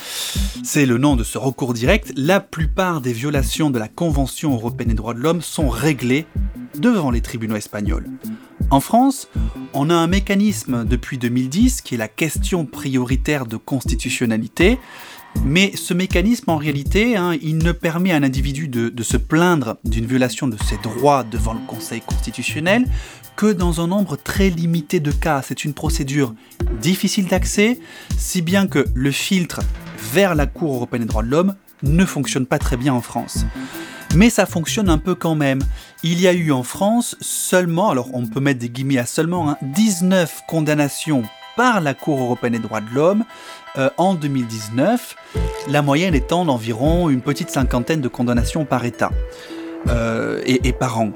C'est 0.63 0.85
le 0.85 0.97
nom 0.97 1.15
de 1.15 1.23
ce 1.23 1.37
recours 1.37 1.73
direct. 1.73 2.13
La 2.15 2.39
plupart 2.39 3.01
des 3.01 3.13
violations 3.13 3.69
de 3.69 3.79
la 3.79 3.87
Convention 3.87 4.53
européenne 4.53 4.89
des 4.89 4.95
droits 4.95 5.13
de 5.13 5.19
l'homme 5.19 5.41
sont 5.41 5.69
réglées 5.69 6.25
devant 6.75 7.11
les 7.11 7.21
tribunaux 7.21 7.55
espagnols. 7.55 8.07
En 8.69 8.79
France, 8.79 9.29
on 9.73 9.89
a 9.89 9.95
un 9.95 10.07
mécanisme 10.07 10.83
depuis 10.83 11.17
2010 11.17 11.81
qui 11.81 11.95
est 11.95 11.97
la 11.97 12.09
question 12.09 12.65
prioritaire 12.65 13.45
de 13.45 13.57
constitutionnalité. 13.57 14.77
Mais 15.45 15.71
ce 15.75 15.93
mécanisme, 15.93 16.49
en 16.49 16.57
réalité, 16.57 17.15
hein, 17.15 17.37
il 17.41 17.59
ne 17.59 17.71
permet 17.71 18.11
à 18.11 18.15
un 18.15 18.23
individu 18.23 18.67
de, 18.67 18.89
de 18.89 19.03
se 19.03 19.17
plaindre 19.17 19.77
d'une 19.85 20.05
violation 20.05 20.47
de 20.47 20.57
ses 20.63 20.77
droits 20.77 21.23
devant 21.23 21.53
le 21.53 21.59
Conseil 21.67 22.01
constitutionnel 22.01 22.85
que 23.37 23.53
dans 23.53 23.81
un 23.81 23.87
nombre 23.87 24.17
très 24.17 24.49
limité 24.49 24.99
de 24.99 25.11
cas. 25.11 25.41
C'est 25.43 25.63
une 25.63 25.73
procédure 25.73 26.33
difficile 26.81 27.27
d'accès, 27.27 27.79
si 28.17 28.41
bien 28.41 28.67
que 28.67 28.85
le 28.95 29.11
filtre 29.11 29.61
vers 30.11 30.33
la 30.33 30.47
Cour 30.47 30.73
européenne 30.73 31.03
des 31.03 31.07
droits 31.07 31.23
de 31.23 31.29
l'homme 31.29 31.55
ne 31.83 32.03
fonctionne 32.03 32.47
pas 32.47 32.57
très 32.57 32.77
bien 32.77 32.93
en 32.93 33.01
France. 33.01 33.45
Mais 34.15 34.31
ça 34.31 34.47
fonctionne 34.47 34.89
un 34.89 34.97
peu 34.97 35.13
quand 35.13 35.35
même. 35.35 35.59
Il 36.01 36.19
y 36.19 36.27
a 36.27 36.33
eu 36.33 36.51
en 36.51 36.63
France 36.63 37.15
seulement, 37.21 37.91
alors 37.91 38.09
on 38.13 38.25
peut 38.25 38.39
mettre 38.39 38.59
des 38.59 38.69
guillemets 38.69 38.97
à 38.97 39.05
seulement, 39.05 39.51
hein, 39.51 39.57
19 39.61 40.41
condamnations 40.47 41.21
par 41.55 41.79
la 41.79 41.93
Cour 41.93 42.19
européenne 42.19 42.53
des 42.53 42.59
droits 42.59 42.81
de 42.81 42.89
l'homme 42.93 43.23
euh, 43.77 43.91
en 43.97 44.15
2019, 44.15 45.15
la 45.69 45.83
moyenne 45.83 46.15
étant 46.15 46.43
d'environ 46.43 47.09
une 47.09 47.21
petite 47.21 47.51
cinquantaine 47.51 48.01
de 48.01 48.07
condamnations 48.07 48.65
par 48.65 48.83
État 48.85 49.11
euh, 49.89 50.41
et, 50.45 50.67
et 50.67 50.73
par 50.73 50.99
an. 50.99 51.11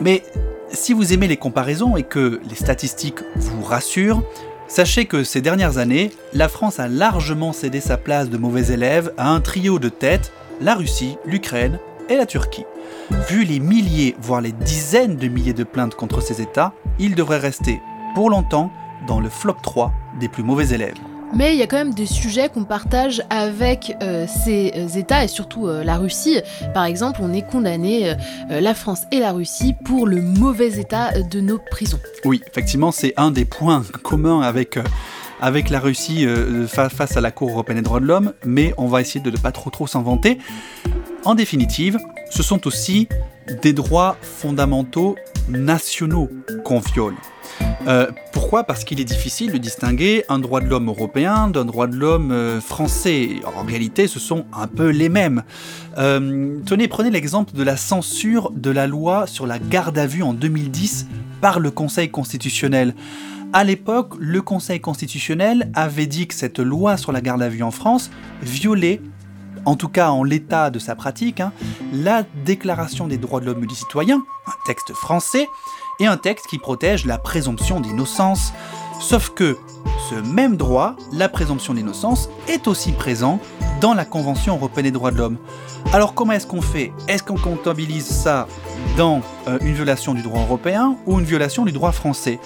Mais 0.00 0.24
si 0.72 0.92
vous 0.92 1.12
aimez 1.12 1.28
les 1.28 1.36
comparaisons 1.36 1.96
et 1.96 2.02
que 2.02 2.40
les 2.48 2.54
statistiques 2.54 3.22
vous 3.36 3.62
rassurent, 3.62 4.22
sachez 4.68 5.06
que 5.06 5.24
ces 5.24 5.40
dernières 5.40 5.78
années, 5.78 6.10
la 6.32 6.48
France 6.48 6.80
a 6.80 6.88
largement 6.88 7.52
cédé 7.52 7.80
sa 7.80 7.96
place 7.96 8.30
de 8.30 8.38
mauvais 8.38 8.72
élève 8.72 9.12
à 9.16 9.30
un 9.30 9.40
trio 9.40 9.78
de 9.78 9.88
tête, 9.88 10.32
la 10.60 10.74
Russie, 10.74 11.16
l'Ukraine 11.26 11.78
et 12.08 12.16
la 12.16 12.26
Turquie. 12.26 12.64
Vu 13.28 13.44
les 13.44 13.60
milliers, 13.60 14.16
voire 14.20 14.40
les 14.40 14.52
dizaines 14.52 15.16
de 15.16 15.28
milliers 15.28 15.52
de 15.52 15.64
plaintes 15.64 15.94
contre 15.94 16.20
ces 16.20 16.40
États, 16.40 16.72
il 16.98 17.14
devrait 17.14 17.38
rester 17.38 17.80
pour 18.14 18.30
longtemps 18.30 18.70
dans 19.06 19.20
le 19.20 19.28
flop 19.28 19.56
3 19.62 19.92
des 20.20 20.28
plus 20.28 20.42
mauvais 20.42 20.74
élèves. 20.74 20.98
Mais 21.34 21.54
il 21.54 21.58
y 21.58 21.62
a 21.62 21.66
quand 21.66 21.78
même 21.78 21.94
des 21.94 22.06
sujets 22.06 22.48
qu'on 22.50 22.64
partage 22.64 23.22
avec 23.30 23.96
euh, 24.02 24.26
ces 24.26 24.72
euh, 24.76 24.86
États 24.98 25.24
et 25.24 25.28
surtout 25.28 25.66
euh, 25.66 25.82
la 25.82 25.96
Russie. 25.96 26.38
Par 26.74 26.84
exemple, 26.84 27.20
on 27.22 27.32
est 27.32 27.42
condamné, 27.42 28.14
la 28.50 28.74
France 28.74 29.02
et 29.10 29.18
la 29.18 29.32
Russie, 29.32 29.74
pour 29.84 30.06
le 30.06 30.20
mauvais 30.20 30.78
état 30.78 31.12
de 31.22 31.40
nos 31.40 31.58
prisons. 31.58 31.98
Oui, 32.24 32.42
effectivement, 32.46 32.92
c'est 32.92 33.14
un 33.16 33.30
des 33.30 33.44
points 33.46 33.82
communs 34.02 34.40
avec, 34.42 34.78
la 35.70 35.80
Russie 35.80 36.26
fa- 36.68 36.88
face 36.90 37.16
à 37.16 37.20
la 37.20 37.30
Cour 37.30 37.50
européenne 37.50 37.78
des 37.78 37.82
droits 37.82 38.00
de 38.00 38.06
l'homme, 38.06 38.32
mais 38.44 38.74
on 38.76 38.86
va 38.88 39.00
essayer 39.00 39.20
de 39.20 39.30
ne 39.30 39.36
pas 39.36 39.52
trop 39.52 39.70
trop 39.70 39.86
s'en 39.86 40.02
vanter. 40.02 40.38
En 41.24 41.34
définitive, 41.34 41.98
ce 42.30 42.42
sont 42.42 42.66
aussi 42.66 43.08
des 43.62 43.72
droits 43.72 44.16
fondamentaux 44.22 45.16
nationaux 45.48 46.30
qu'on 46.64 46.80
viole. 46.80 47.14
Euh, 47.86 48.10
pourquoi? 48.32 48.64
Parce 48.64 48.84
qu'il 48.84 49.00
est 49.00 49.04
difficile 49.04 49.52
de 49.52 49.58
distinguer 49.58 50.24
un 50.28 50.38
droit 50.38 50.60
de 50.60 50.68
l'homme 50.68 50.88
européen 50.88 51.48
d'un 51.48 51.64
droit 51.64 51.86
de 51.86 51.96
l'homme 51.96 52.30
euh, 52.30 52.60
français. 52.60 53.40
En 53.56 53.64
réalité, 53.64 54.06
ce 54.06 54.20
sont 54.20 54.44
un 54.52 54.68
peu 54.68 54.88
les 54.88 55.08
mêmes. 55.08 55.42
Euh, 55.98 56.58
tenez, 56.64 56.88
prenez 56.88 57.10
l'exemple 57.10 57.54
de 57.54 57.62
la 57.62 57.76
censure 57.76 58.50
de 58.52 58.70
la 58.70 58.86
loi 58.86 59.26
sur 59.26 59.46
la 59.46 59.58
garde 59.58 59.98
à 59.98 60.06
vue 60.06 60.22
en 60.22 60.32
2010 60.32 61.06
par 61.40 61.58
le 61.58 61.70
Conseil 61.70 62.08
constitutionnel. 62.08 62.94
À 63.52 63.64
l'époque, 63.64 64.14
le 64.18 64.40
Conseil 64.40 64.80
constitutionnel 64.80 65.70
avait 65.74 66.06
dit 66.06 66.26
que 66.26 66.34
cette 66.34 66.58
loi 66.58 66.96
sur 66.96 67.12
la 67.12 67.20
garde 67.20 67.42
à 67.42 67.48
vue 67.48 67.62
en 67.62 67.70
France 67.70 68.10
violait 68.42 69.00
en 69.64 69.76
tout 69.76 69.88
cas 69.88 70.10
en 70.10 70.24
l'état 70.24 70.70
de 70.70 70.78
sa 70.78 70.94
pratique, 70.94 71.40
hein, 71.40 71.52
la 71.92 72.24
Déclaration 72.44 73.06
des 73.06 73.18
droits 73.18 73.40
de 73.40 73.46
l'homme 73.46 73.64
et 73.64 73.66
du 73.66 73.74
citoyen, 73.74 74.22
un 74.46 74.52
texte 74.66 74.92
français, 74.92 75.48
et 76.00 76.06
un 76.06 76.16
texte 76.16 76.46
qui 76.46 76.58
protège 76.58 77.06
la 77.06 77.18
présomption 77.18 77.80
d'innocence. 77.80 78.52
Sauf 79.00 79.30
que 79.30 79.56
ce 80.10 80.14
même 80.14 80.56
droit, 80.56 80.96
la 81.12 81.28
présomption 81.28 81.74
d'innocence, 81.74 82.28
est 82.48 82.66
aussi 82.66 82.92
présent 82.92 83.40
dans 83.80 83.94
la 83.94 84.04
Convention 84.04 84.56
européenne 84.56 84.84
des 84.84 84.90
droits 84.90 85.10
de 85.10 85.18
l'homme. 85.18 85.38
Alors 85.92 86.14
comment 86.14 86.32
est-ce 86.32 86.46
qu'on 86.46 86.62
fait? 86.62 86.92
Est-ce 87.08 87.22
qu'on 87.22 87.36
comptabilise 87.36 88.06
ça 88.06 88.46
dans 88.96 89.20
euh, 89.48 89.58
une 89.60 89.74
violation 89.74 90.14
du 90.14 90.22
droit 90.22 90.40
européen 90.40 90.96
ou 91.06 91.18
une 91.18 91.24
violation 91.24 91.64
du 91.64 91.72
droit 91.72 91.92
français? 91.92 92.38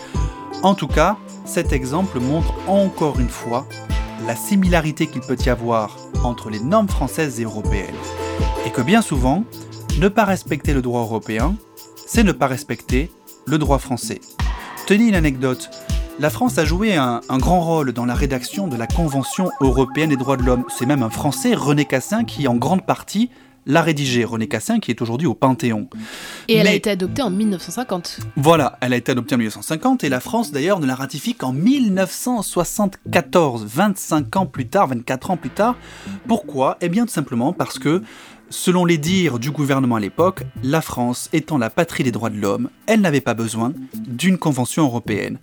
En 0.63 0.75
tout 0.75 0.89
cas, 0.89 1.17
cet 1.45 1.73
exemple 1.73 2.19
montre 2.19 2.55
encore 2.67 3.21
une 3.21 3.29
fois 3.29 3.67
la 4.27 4.35
similarité 4.35 5.07
qu'il 5.07 5.21
peut 5.21 5.37
y 5.45 5.49
avoir 5.49 5.97
entre 6.25 6.51
les 6.51 6.59
normes 6.59 6.89
françaises 6.89 7.41
et 7.41 7.45
européennes. 7.45 7.95
Et 8.67 8.71
que 8.71 8.81
bien 8.81 9.01
souvent, 9.01 9.45
ne 10.01 10.09
pas 10.09 10.25
respecter 10.25 10.75
le 10.75 10.83
droit 10.83 11.03
européen, 11.03 11.55
c'est 12.07 12.25
ne 12.25 12.33
pas 12.33 12.49
respecter 12.49 13.11
le 13.47 13.59
droit 13.59 13.79
français. 13.79 14.21
Tenez 14.87 15.09
une 15.09 15.15
anecdote. 15.15 15.71
La 16.19 16.31
France 16.31 16.59
a 16.59 16.65
joué 16.65 16.97
un, 16.97 17.21
grand 17.39 17.61
rôle 17.61 17.93
dans 17.93 18.07
la 18.07 18.15
rédaction 18.15 18.67
de 18.67 18.77
la 18.77 18.87
Convention 18.87 19.51
européenne 19.61 20.11
des 20.11 20.17
droits 20.17 20.37
de 20.37 20.43
l'homme. 20.43 20.65
C'est 20.69 20.87
même 20.87 21.03
un 21.03 21.11
Français, 21.11 21.55
René 21.55 21.85
Cassin, 21.85 22.25
qui 22.25 22.49
en 22.49 22.57
grande 22.57 22.85
partie 22.85 23.31
l'a 23.67 23.83
rédigée 23.83 24.25
René 24.25 24.49
Cassin, 24.49 24.79
qui 24.79 24.91
est 24.91 25.03
aujourd'hui 25.03 25.27
au 25.27 25.35
Panthéon. 25.35 25.89
Et 26.49 26.57
elle 26.57 26.67
a 26.67 26.73
été 26.73 26.89
adoptée 26.91 27.21
en 27.23 27.31
1950. 27.31 28.21
Voilà, 28.37 28.79
elle 28.81 28.93
a 28.93 28.97
été 28.97 29.13
adoptée 29.13 29.35
en 29.35 29.39
1950 29.39 30.05
et 30.05 30.09
la 30.09 30.21
France 30.21 30.53
d'ailleurs 30.53 30.81
ne 30.81 30.87
la 30.87 30.95
ratifie 30.95 31.35
qu'en 31.35 31.53
1974, 31.53 33.67
25 33.67 34.37
ans 34.37 34.47
plus 34.47 34.69
tard, 34.69 34.87
24 34.89 35.33
ans 35.33 35.37
plus 35.37 35.51
tard. 35.51 35.77
Pourquoi? 36.27 36.79
Eh 36.81 36.89
bien 36.89 37.05
tout 37.05 37.13
simplement 37.13 37.53
parce 37.53 37.79
que 37.79 38.03
Selon 38.49 38.85
les 38.85 38.97
dires 38.97 39.41
du 39.41 39.51
gouvernement 39.51 39.97
à 39.97 40.01
l'époque, 40.01 40.45
la 40.63 40.81
France 40.81 41.29
étant 41.33 41.59
la 41.59 41.69
patrie 41.69 42.05
des 42.05 42.13
droits 42.13 42.31
de 42.31 42.37
l'homme, 42.37 42.71
elle 42.87 43.01
n'avait 43.01 43.21
pas 43.21 43.35
besoin 43.35 43.73
d'une 43.95 44.39
convention 44.39 44.85
européenne. 44.85 45.39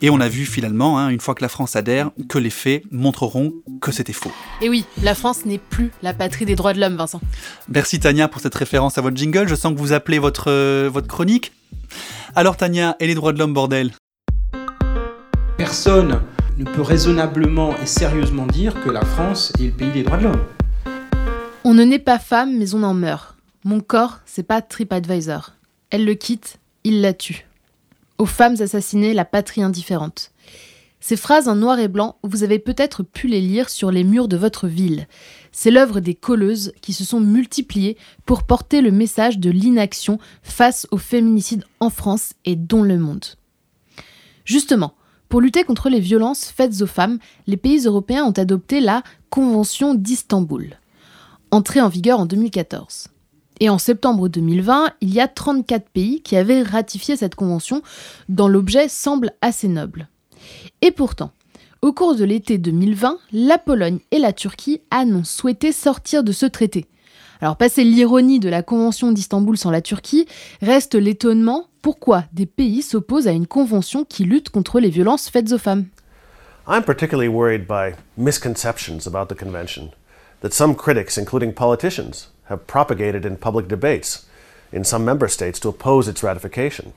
Et 0.00 0.10
on 0.10 0.20
a 0.20 0.28
vu 0.28 0.46
finalement, 0.46 0.98
hein, 0.98 1.08
une 1.08 1.18
fois 1.18 1.34
que 1.34 1.42
la 1.42 1.48
France 1.48 1.74
adhère, 1.74 2.10
que 2.28 2.38
les 2.38 2.50
faits 2.50 2.84
montreront 2.92 3.52
que 3.80 3.90
c'était 3.90 4.12
faux. 4.12 4.30
Et 4.62 4.68
oui, 4.68 4.84
la 5.02 5.16
France 5.16 5.44
n'est 5.44 5.58
plus 5.58 5.90
la 6.02 6.14
patrie 6.14 6.44
des 6.44 6.54
droits 6.54 6.72
de 6.72 6.80
l'homme, 6.80 6.96
Vincent. 6.96 7.20
Merci 7.68 7.98
Tania 7.98 8.28
pour 8.28 8.40
cette 8.40 8.54
référence 8.54 8.96
à 8.96 9.00
votre 9.00 9.16
jingle. 9.16 9.48
Je 9.48 9.56
sens 9.56 9.74
que 9.74 9.78
vous 9.78 9.92
appelez 9.92 10.20
votre, 10.20 10.50
euh, 10.52 10.88
votre 10.92 11.08
chronique. 11.08 11.52
Alors 12.36 12.56
Tania, 12.56 12.94
et 13.00 13.08
les 13.08 13.16
droits 13.16 13.32
de 13.32 13.40
l'homme, 13.40 13.54
bordel? 13.54 13.90
Personne 15.56 16.20
ne 16.58 16.64
peut 16.64 16.82
raisonnablement 16.82 17.76
et 17.82 17.86
sérieusement 17.86 18.46
dire 18.46 18.80
que 18.84 18.90
la 18.90 19.04
France 19.04 19.52
est 19.58 19.64
le 19.64 19.72
pays 19.72 19.90
des 19.90 20.04
droits 20.04 20.18
de 20.18 20.24
l'homme. 20.24 20.44
On 21.64 21.74
ne 21.74 21.82
naît 21.82 21.98
pas 21.98 22.20
femme, 22.20 22.56
mais 22.56 22.72
on 22.74 22.84
en 22.84 22.94
meurt. 22.94 23.34
Mon 23.64 23.80
corps, 23.80 24.20
c'est 24.26 24.44
pas 24.44 24.62
TripAdvisor. 24.62 25.54
Elle 25.90 26.04
le 26.04 26.14
quitte, 26.14 26.58
il 26.84 27.00
la 27.00 27.14
tue. 27.14 27.47
Aux 28.18 28.26
femmes 28.26 28.56
assassinées, 28.60 29.14
la 29.14 29.24
patrie 29.24 29.62
indifférente. 29.62 30.32
Ces 31.00 31.16
phrases 31.16 31.48
en 31.48 31.54
noir 31.54 31.78
et 31.78 31.86
blanc, 31.86 32.16
vous 32.24 32.42
avez 32.42 32.58
peut-être 32.58 33.04
pu 33.04 33.28
les 33.28 33.40
lire 33.40 33.70
sur 33.70 33.92
les 33.92 34.02
murs 34.02 34.26
de 34.26 34.36
votre 34.36 34.66
ville. 34.66 35.06
C'est 35.52 35.70
l'œuvre 35.70 36.00
des 36.00 36.14
colleuses 36.14 36.72
qui 36.82 36.92
se 36.92 37.04
sont 37.04 37.20
multipliées 37.20 37.96
pour 38.26 38.42
porter 38.42 38.80
le 38.80 38.90
message 38.90 39.38
de 39.38 39.50
l'inaction 39.50 40.18
face 40.42 40.88
au 40.90 40.98
féminicide 40.98 41.64
en 41.78 41.90
France 41.90 42.32
et 42.44 42.56
dans 42.56 42.82
le 42.82 42.98
monde. 42.98 43.24
Justement, 44.44 44.94
pour 45.28 45.40
lutter 45.40 45.62
contre 45.62 45.88
les 45.88 46.00
violences 46.00 46.46
faites 46.46 46.82
aux 46.82 46.86
femmes, 46.86 47.18
les 47.46 47.56
pays 47.56 47.86
européens 47.86 48.24
ont 48.24 48.32
adopté 48.32 48.80
la 48.80 49.04
Convention 49.30 49.94
d'Istanbul 49.94 50.78
entrée 51.50 51.80
en 51.80 51.88
vigueur 51.88 52.20
en 52.20 52.26
2014. 52.26 53.08
Et 53.60 53.68
en 53.68 53.78
septembre 53.78 54.28
2020, 54.28 54.92
il 55.00 55.12
y 55.12 55.20
a 55.20 55.28
34 55.28 55.88
pays 55.88 56.22
qui 56.22 56.36
avaient 56.36 56.62
ratifié 56.62 57.16
cette 57.16 57.34
convention, 57.34 57.82
dont 58.28 58.48
l'objet 58.48 58.88
semble 58.88 59.32
assez 59.40 59.68
noble. 59.68 60.08
Et 60.80 60.90
pourtant, 60.90 61.32
au 61.82 61.92
cours 61.92 62.14
de 62.14 62.24
l'été 62.24 62.58
2020, 62.58 63.18
la 63.32 63.58
Pologne 63.58 63.98
et 64.10 64.18
la 64.18 64.32
Turquie 64.32 64.80
annoncent 64.90 65.38
souhaiter 65.38 65.72
sortir 65.72 66.22
de 66.22 66.32
ce 66.32 66.46
traité. 66.46 66.86
Alors, 67.40 67.56
passer 67.56 67.84
l'ironie 67.84 68.40
de 68.40 68.48
la 68.48 68.62
Convention 68.62 69.12
d'Istanbul 69.12 69.56
sans 69.56 69.70
la 69.70 69.82
Turquie, 69.82 70.26
reste 70.60 70.94
l'étonnement 70.94 71.66
pourquoi 71.82 72.24
des 72.32 72.46
pays 72.46 72.82
s'opposent 72.82 73.28
à 73.28 73.32
une 73.32 73.46
convention 73.46 74.04
qui 74.04 74.24
lutte 74.24 74.50
contre 74.50 74.80
les 74.80 74.90
violences 74.90 75.28
faites 75.28 75.52
aux 75.52 75.58
femmes? 75.58 75.86
I'm 76.68 76.82
particularly 76.82 77.28
worried 77.28 77.66
by 77.66 77.94
misconceptions 78.16 79.06
about 79.06 79.32
the 79.32 79.38
convention. 79.38 79.90
that 80.40 80.54
some 80.54 80.74
critics, 80.74 81.18
including 81.18 81.52
politicians, 81.52 82.28
have 82.48 82.66
propagated 82.66 83.24
in 83.24 83.36
public 83.36 83.68
debates 83.68 84.26
in 84.72 84.84
some 84.84 85.04
member 85.04 85.28
states 85.28 85.60
to 85.60 85.68
oppose 85.68 86.08
its 86.08 86.22
ratification. 86.22 86.92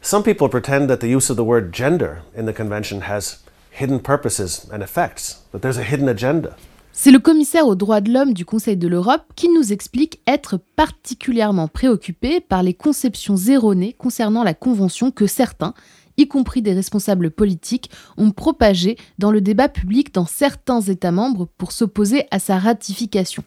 Some 0.00 0.22
people 0.22 0.48
pretend 0.48 0.88
that 0.88 1.00
the 1.00 1.08
use 1.08 1.30
of 1.30 1.36
the 1.36 1.44
word 1.44 1.72
gender 1.72 2.22
in 2.34 2.46
the 2.46 2.52
convention 2.52 3.02
has 3.02 3.38
hidden 3.70 4.00
purposes 4.00 4.68
and 4.72 4.82
effects, 4.82 5.42
that 5.52 5.60
there's 5.60 5.78
a 5.78 5.84
hidden 5.84 6.08
agenda. 6.08 6.56
C'est 6.94 7.10
le 7.10 7.20
commissaire 7.20 7.66
aux 7.66 7.74
droits 7.74 8.02
de 8.02 8.12
l'homme 8.12 8.34
du 8.34 8.44
Conseil 8.44 8.76
de 8.76 8.86
l'Europe 8.86 9.22
qui 9.34 9.48
nous 9.48 9.72
explique 9.72 10.20
être 10.26 10.58
particulièrement 10.76 11.66
préoccupé 11.66 12.40
par 12.40 12.62
les 12.62 12.74
conceptions 12.74 13.36
erronées 13.36 13.94
concernant 13.94 14.44
la 14.44 14.52
Convention 14.52 15.10
que 15.10 15.26
certains, 15.26 15.72
y 16.18 16.28
compris 16.28 16.60
des 16.60 16.74
responsables 16.74 17.30
politiques, 17.30 17.90
ont 18.18 18.30
propagé 18.30 18.98
dans 19.18 19.30
le 19.30 19.40
débat 19.40 19.70
public 19.70 20.12
dans 20.12 20.26
certains 20.26 20.82
États 20.82 21.12
membres 21.12 21.48
pour 21.56 21.72
s'opposer 21.72 22.26
à 22.30 22.38
sa 22.38 22.58
ratification. 22.58 23.42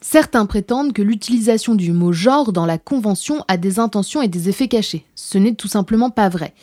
Certains 0.00 0.46
prétendent 0.46 0.92
que 0.92 1.02
l'utilisation 1.02 1.74
du 1.74 1.92
mot 1.92 2.12
genre 2.12 2.52
dans 2.52 2.66
la 2.66 2.78
Convention 2.78 3.44
a 3.48 3.56
des 3.56 3.78
intentions 3.78 4.22
et 4.22 4.28
des 4.28 4.48
effets 4.48 4.68
cachés. 4.68 5.06
Ce 5.14 5.38
n'est 5.38 5.54
tout 5.54 5.68
simplement 5.68 6.10
pas 6.10 6.28
vrai. 6.28 6.54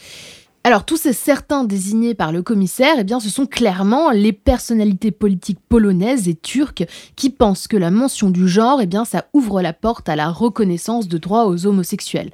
Alors 0.65 0.85
tous 0.85 0.95
ces 0.95 1.11
certains 1.11 1.65
désignés 1.65 2.13
par 2.13 2.31
le 2.31 2.41
commissaire, 2.41 2.95
eh 2.97 3.03
bien, 3.03 3.19
ce 3.19 3.29
sont 3.29 3.45
clairement 3.45 4.11
les 4.11 4.31
personnalités 4.31 5.11
politiques 5.11 5.59
polonaises 5.67 6.29
et 6.29 6.35
turques 6.35 6.85
qui 7.17 7.29
pensent 7.29 7.67
que 7.67 7.75
la 7.75 7.91
mention 7.91 8.29
du 8.29 8.47
genre, 8.47 8.79
eh 8.81 8.85
bien, 8.85 9.03
ça 9.03 9.25
ouvre 9.33 9.61
la 9.61 9.73
porte 9.73 10.07
à 10.07 10.15
la 10.15 10.29
reconnaissance 10.29 11.09
de 11.09 11.17
droits 11.17 11.47
aux 11.47 11.65
homosexuels. 11.65 12.31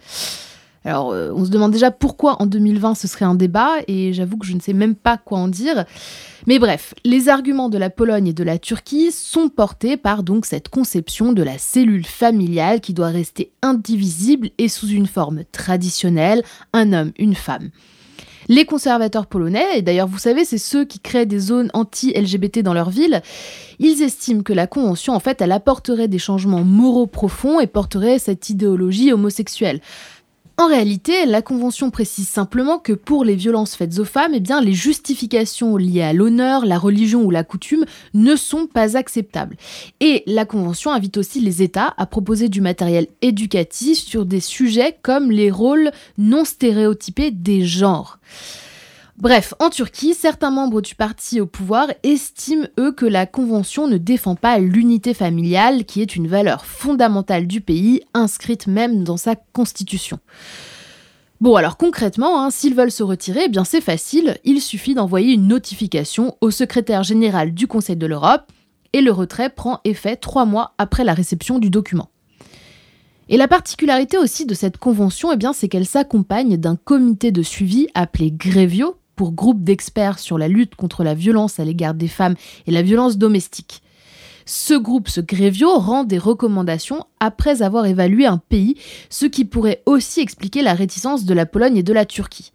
Alors, 0.90 1.12
euh, 1.12 1.32
on 1.36 1.46
se 1.46 1.52
demande 1.52 1.72
déjà 1.72 1.92
pourquoi 1.92 2.42
en 2.42 2.48
2020 2.48 2.96
ce 2.96 3.08
serait 3.08 3.26
un 3.26 3.36
débat, 3.36 3.74
et 3.88 4.12
j'avoue 4.12 4.38
que 4.38 4.46
je 4.48 4.56
ne 4.56 4.60
sais 4.60 4.74
même 4.74 4.96
pas 4.96 5.18
quoi 5.18 5.38
en 5.38 5.48
dire. 5.48 5.86
Mais 6.48 6.58
bref, 6.58 6.96
les 7.06 7.30
arguments 7.30 7.70
de 7.70 7.78
la 7.78 7.92
Pologne 7.92 8.26
et 8.26 8.34
de 8.34 8.44
la 8.44 8.58
Turquie 8.58 9.12
sont 9.12 9.50
portés 9.50 9.98
par 9.98 10.24
donc 10.24 10.48
cette 10.48 10.70
conception 10.70 11.32
de 11.32 11.44
la 11.44 11.60
cellule 11.60 12.08
familiale 12.08 12.82
qui 12.82 12.96
doit 12.96 13.10
rester 13.10 13.52
indivisible 13.62 14.50
et 14.58 14.68
sous 14.68 14.88
une 14.88 15.06
forme 15.06 15.44
traditionnelle, 15.52 16.42
un 16.74 16.92
homme, 16.92 17.12
une 17.20 17.36
femme. 17.36 17.70
Les 18.48 18.66
conservateurs 18.66 19.28
polonais, 19.28 19.78
et 19.78 19.84
d'ailleurs 19.84 20.08
vous 20.08 20.18
savez, 20.18 20.44
c'est 20.44 20.58
ceux 20.58 20.84
qui 20.84 21.00
créent 21.00 21.28
des 21.28 21.38
zones 21.38 21.70
anti-LGBT 21.76 22.64
dans 22.64 22.74
leur 22.74 22.90
ville, 22.90 23.22
ils 23.78 24.02
estiment 24.02 24.42
que 24.42 24.54
la 24.54 24.66
Convention, 24.66 25.14
en 25.14 25.20
fait, 25.20 25.40
elle 25.40 25.52
apporterait 25.52 26.08
des 26.08 26.18
changements 26.18 26.64
moraux 26.64 27.06
profonds 27.06 27.60
et 27.60 27.68
porterait 27.68 28.18
cette 28.18 28.50
idéologie 28.50 29.14
homosexuelle. 29.14 29.82
En 30.60 30.68
réalité, 30.68 31.26
la 31.26 31.42
Convention 31.42 31.90
précise 31.90 32.28
simplement 32.28 32.80
que 32.80 32.92
pour 32.92 33.24
les 33.24 33.38
violences 33.38 33.78
faites 33.78 33.98
aux 33.98 34.04
femmes, 34.04 34.34
eh 34.34 34.42
les 34.62 34.74
justifications 34.74 35.78
liées 35.78 36.02
à 36.02 36.12
l'honneur, 36.12 36.66
la 36.66 36.78
religion 36.78 37.24
ou 37.24 37.32
la 37.32 37.46
coutume 37.46 37.86
ne 38.14 38.36
sont 38.36 38.68
pas 38.68 38.98
acceptables. 38.98 39.56
Et 40.02 40.22
la 40.28 40.44
Convention 40.44 40.92
invite 40.92 41.16
aussi 41.16 41.40
les 41.40 41.64
États 41.64 41.94
à 41.96 42.06
proposer 42.06 42.50
du 42.50 42.60
matériel 42.60 43.08
éducatif 43.22 44.00
sur 44.00 44.26
des 44.26 44.42
sujets 44.42 44.98
comme 45.02 45.32
les 45.32 45.50
rôles 45.50 45.92
non 46.18 46.44
stéréotypés 46.44 47.32
des 47.32 47.64
genres. 47.64 48.20
Bref, 49.20 49.54
en 49.60 49.70
Turquie, 49.70 50.14
certains 50.14 50.50
membres 50.50 50.80
du 50.80 50.96
parti 50.96 51.42
au 51.42 51.46
pouvoir 51.46 51.88
estiment, 52.04 52.68
eux, 52.80 52.94
que 52.94 53.06
la 53.06 53.26
Convention 53.26 53.86
ne 53.86 53.98
défend 53.98 54.36
pas 54.36 54.60
l'unité 54.60 55.14
familiale, 55.14 55.84
qui 55.84 56.02
est 56.02 56.16
une 56.16 56.30
valeur 56.30 56.64
fondamentale 56.64 57.46
du 57.46 57.60
pays, 57.60 58.00
inscrite 58.14 58.68
même 58.68 59.04
dans 59.04 59.18
sa 59.18 59.36
constitution. 59.36 60.20
Bon, 61.42 61.56
alors 61.56 61.76
concrètement, 61.76 62.42
hein, 62.42 62.50
s'ils 62.50 62.76
veulent 62.76 62.94
se 62.94 63.04
retirer, 63.04 63.42
eh 63.48 63.50
bien 63.50 63.66
c'est 63.66 63.82
facile, 63.82 64.38
il 64.46 64.62
suffit 64.62 64.94
d'envoyer 64.94 65.34
une 65.34 65.50
notification 65.50 66.38
au 66.40 66.50
secrétaire 66.50 67.04
général 67.04 67.54
du 67.54 67.68
Conseil 67.68 67.98
de 67.98 68.08
l'Europe, 68.08 68.50
et 68.94 69.02
le 69.02 69.12
retrait 69.12 69.50
prend 69.50 69.82
effet 69.84 70.16
trois 70.16 70.46
mois 70.46 70.76
après 70.78 71.04
la 71.04 71.14
réception 71.14 71.60
du 71.60 71.70
document. 71.70 72.08
Et 73.28 73.36
la 73.36 73.50
particularité 73.50 74.18
aussi 74.18 74.46
de 74.46 74.54
cette 74.54 74.78
convention, 74.78 75.34
eh 75.34 75.46
c'est 75.54 75.68
qu'elle 75.68 75.86
s'accompagne 75.86 76.56
d'un 76.56 76.78
comité 76.78 77.34
de 77.34 77.44
suivi 77.44 77.90
appelé 77.94 78.32
Grevio, 78.32 78.96
pour 79.20 79.34
groupe 79.34 79.66
d'experts 79.66 80.18
sur 80.18 80.38
la 80.38 80.48
lutte 80.48 80.76
contre 80.76 81.04
la 81.04 81.14
violence 81.14 81.60
à 81.60 81.66
l'égard 81.66 81.94
des 81.94 82.08
femmes 82.08 82.36
et 82.68 82.72
la 82.72 82.82
violence 82.82 83.18
domestique. 83.18 83.82
Ce 84.46 84.74
groupe, 84.74 85.10
ce 85.10 85.20
Grevio, 85.20 85.78
rend 85.78 86.06
des 86.06 86.18
recommandations 86.18 87.04
après 87.20 87.62
avoir 87.62 87.86
évalué 87.86 88.26
un 88.26 88.38
pays, 88.38 88.78
ce 89.10 89.26
qui 89.26 89.44
pourrait 89.44 89.84
aussi 89.86 90.22
expliquer 90.22 90.62
la 90.62 90.74
réticence 90.74 91.26
de 91.26 91.34
la 91.34 91.46
Pologne 91.46 91.76
et 91.76 91.84
de 91.84 91.92
la 91.92 92.06
Turquie. 92.06 92.54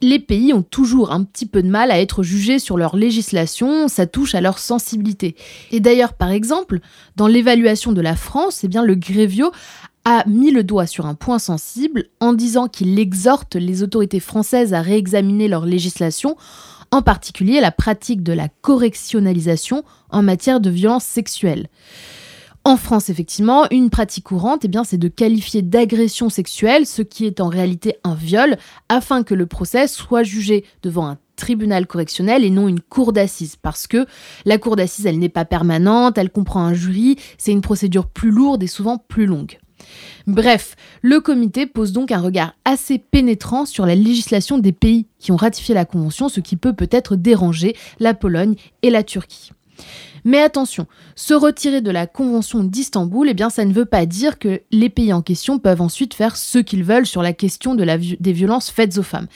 Les 0.00 0.20
pays 0.20 0.52
ont 0.52 0.62
toujours 0.62 1.10
un 1.10 1.24
petit 1.24 1.46
peu 1.46 1.60
de 1.60 1.68
mal 1.68 1.90
à 1.90 2.00
être 2.00 2.22
jugés 2.22 2.60
sur 2.60 2.76
leur 2.76 2.94
législation, 2.94 3.88
ça 3.88 4.06
touche 4.06 4.36
à 4.36 4.40
leur 4.40 4.60
sensibilité. 4.60 5.34
Et 5.72 5.80
d'ailleurs, 5.80 6.12
par 6.12 6.30
exemple, 6.30 6.78
dans 7.16 7.26
l'évaluation 7.26 7.90
de 7.90 8.00
la 8.00 8.14
France, 8.14 8.62
eh 8.62 8.68
bien, 8.68 8.84
le 8.84 8.94
Grevio 8.94 9.50
a 10.04 10.24
mis 10.26 10.50
le 10.50 10.64
doigt 10.64 10.86
sur 10.86 11.06
un 11.06 11.14
point 11.14 11.38
sensible 11.38 12.06
en 12.20 12.32
disant 12.32 12.68
qu'il 12.68 12.98
exhorte 12.98 13.56
les 13.56 13.82
autorités 13.82 14.20
françaises 14.20 14.74
à 14.74 14.82
réexaminer 14.82 15.48
leur 15.48 15.64
législation, 15.66 16.36
en 16.90 17.02
particulier 17.02 17.60
la 17.60 17.72
pratique 17.72 18.22
de 18.22 18.32
la 18.32 18.48
correctionnalisation 18.48 19.82
en 20.10 20.22
matière 20.22 20.60
de 20.60 20.70
violence 20.70 21.04
sexuelle. 21.04 21.68
En 22.66 22.78
France, 22.78 23.10
effectivement, 23.10 23.66
une 23.70 23.90
pratique 23.90 24.24
courante, 24.24 24.64
eh 24.64 24.68
bien, 24.68 24.84
c'est 24.84 24.96
de 24.96 25.08
qualifier 25.08 25.60
d'agression 25.60 26.30
sexuelle 26.30 26.86
ce 26.86 27.02
qui 27.02 27.26
est 27.26 27.40
en 27.40 27.48
réalité 27.48 27.96
un 28.04 28.14
viol, 28.14 28.56
afin 28.88 29.22
que 29.22 29.34
le 29.34 29.44
procès 29.44 29.86
soit 29.86 30.22
jugé 30.22 30.64
devant 30.82 31.06
un 31.06 31.18
tribunal 31.36 31.86
correctionnel 31.86 32.42
et 32.42 32.48
non 32.48 32.68
une 32.68 32.80
cour 32.80 33.12
d'assises. 33.12 33.56
Parce 33.56 33.86
que 33.86 34.06
la 34.46 34.56
cour 34.56 34.76
d'assises, 34.76 35.04
elle 35.04 35.18
n'est 35.18 35.28
pas 35.28 35.44
permanente, 35.44 36.16
elle 36.16 36.30
comprend 36.30 36.64
un 36.64 36.72
jury, 36.72 37.16
c'est 37.36 37.52
une 37.52 37.60
procédure 37.60 38.06
plus 38.06 38.30
lourde 38.30 38.62
et 38.62 38.66
souvent 38.66 38.96
plus 38.96 39.26
longue. 39.26 39.58
Bref, 40.26 40.76
le 41.02 41.20
comité 41.20 41.66
pose 41.66 41.92
donc 41.92 42.12
un 42.12 42.20
regard 42.20 42.54
assez 42.64 42.98
pénétrant 42.98 43.66
sur 43.66 43.86
la 43.86 43.94
législation 43.94 44.58
des 44.58 44.72
pays 44.72 45.06
qui 45.18 45.32
ont 45.32 45.36
ratifié 45.36 45.74
la 45.74 45.84
Convention, 45.84 46.28
ce 46.28 46.40
qui 46.40 46.56
peut 46.56 46.72
peut-être 46.72 47.16
déranger 47.16 47.76
la 48.00 48.14
Pologne 48.14 48.54
et 48.82 48.90
la 48.90 49.02
Turquie. 49.02 49.50
Mais 50.24 50.40
attention, 50.40 50.86
se 51.16 51.34
retirer 51.34 51.82
de 51.82 51.90
la 51.90 52.06
Convention 52.06 52.64
d'Istanbul, 52.64 53.28
eh 53.28 53.34
bien, 53.34 53.50
ça 53.50 53.64
ne 53.66 53.74
veut 53.74 53.84
pas 53.84 54.06
dire 54.06 54.38
que 54.38 54.62
les 54.70 54.88
pays 54.88 55.12
en 55.12 55.20
question 55.20 55.58
peuvent 55.58 55.82
ensuite 55.82 56.14
faire 56.14 56.36
ce 56.36 56.58
qu'ils 56.58 56.84
veulent 56.84 57.06
sur 57.06 57.22
la 57.22 57.34
question 57.34 57.74
des 57.74 58.32
violences 58.32 58.70
faites 58.70 58.96
aux 58.96 59.02
femmes. 59.02 59.26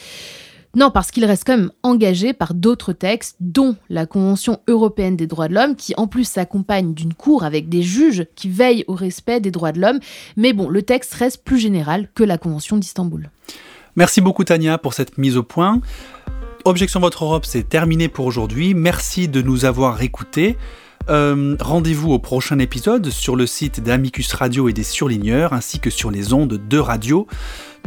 Non, 0.78 0.92
parce 0.92 1.10
qu'il 1.10 1.24
reste 1.24 1.42
quand 1.44 1.56
même 1.56 1.72
engagé 1.82 2.32
par 2.32 2.54
d'autres 2.54 2.92
textes, 2.92 3.34
dont 3.40 3.74
la 3.90 4.06
Convention 4.06 4.60
européenne 4.68 5.16
des 5.16 5.26
droits 5.26 5.48
de 5.48 5.54
l'homme, 5.54 5.74
qui 5.74 5.92
en 5.96 6.06
plus 6.06 6.22
s'accompagne 6.22 6.94
d'une 6.94 7.14
cour 7.14 7.42
avec 7.42 7.68
des 7.68 7.82
juges 7.82 8.26
qui 8.36 8.48
veillent 8.48 8.84
au 8.86 8.94
respect 8.94 9.40
des 9.40 9.50
droits 9.50 9.72
de 9.72 9.80
l'homme. 9.80 9.98
Mais 10.36 10.52
bon, 10.52 10.68
le 10.68 10.82
texte 10.82 11.14
reste 11.14 11.42
plus 11.42 11.58
général 11.58 12.08
que 12.14 12.22
la 12.22 12.38
Convention 12.38 12.76
d'Istanbul. 12.76 13.28
Merci 13.96 14.20
beaucoup 14.20 14.44
Tania 14.44 14.78
pour 14.78 14.94
cette 14.94 15.18
mise 15.18 15.36
au 15.36 15.42
point. 15.42 15.80
Objection 16.64 17.00
Votre 17.00 17.24
Europe, 17.24 17.44
c'est 17.44 17.68
terminé 17.68 18.06
pour 18.06 18.26
aujourd'hui. 18.26 18.72
Merci 18.74 19.26
de 19.26 19.42
nous 19.42 19.64
avoir 19.64 20.00
écoutés. 20.02 20.56
Euh, 21.10 21.56
rendez-vous 21.58 22.12
au 22.12 22.18
prochain 22.18 22.58
épisode 22.58 23.08
sur 23.08 23.34
le 23.34 23.46
site 23.46 23.82
d'Amicus 23.82 24.32
Radio 24.34 24.68
et 24.68 24.74
des 24.74 24.82
surligneurs, 24.82 25.54
ainsi 25.54 25.80
que 25.80 25.88
sur 25.88 26.10
les 26.10 26.34
ondes 26.34 26.60
de 26.68 26.78
radio. 26.78 27.26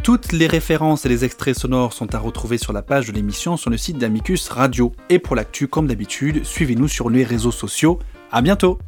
Toutes 0.02 0.32
les 0.32 0.48
références 0.48 1.06
et 1.06 1.08
les 1.08 1.24
extraits 1.24 1.56
sonores 1.56 1.92
sont 1.92 2.12
à 2.14 2.18
retrouver 2.18 2.58
sur 2.58 2.72
la 2.72 2.82
page 2.82 3.06
de 3.06 3.12
l'émission 3.12 3.56
sur 3.56 3.70
le 3.70 3.76
site 3.76 3.98
d'Amicus 3.98 4.48
Radio. 4.48 4.92
Et 5.08 5.20
pour 5.20 5.36
l'actu, 5.36 5.68
comme 5.68 5.86
d'habitude, 5.86 6.44
suivez-nous 6.44 6.88
sur 6.88 7.10
les 7.10 7.22
réseaux 7.22 7.52
sociaux. 7.52 8.00
À 8.32 8.42
bientôt 8.42 8.78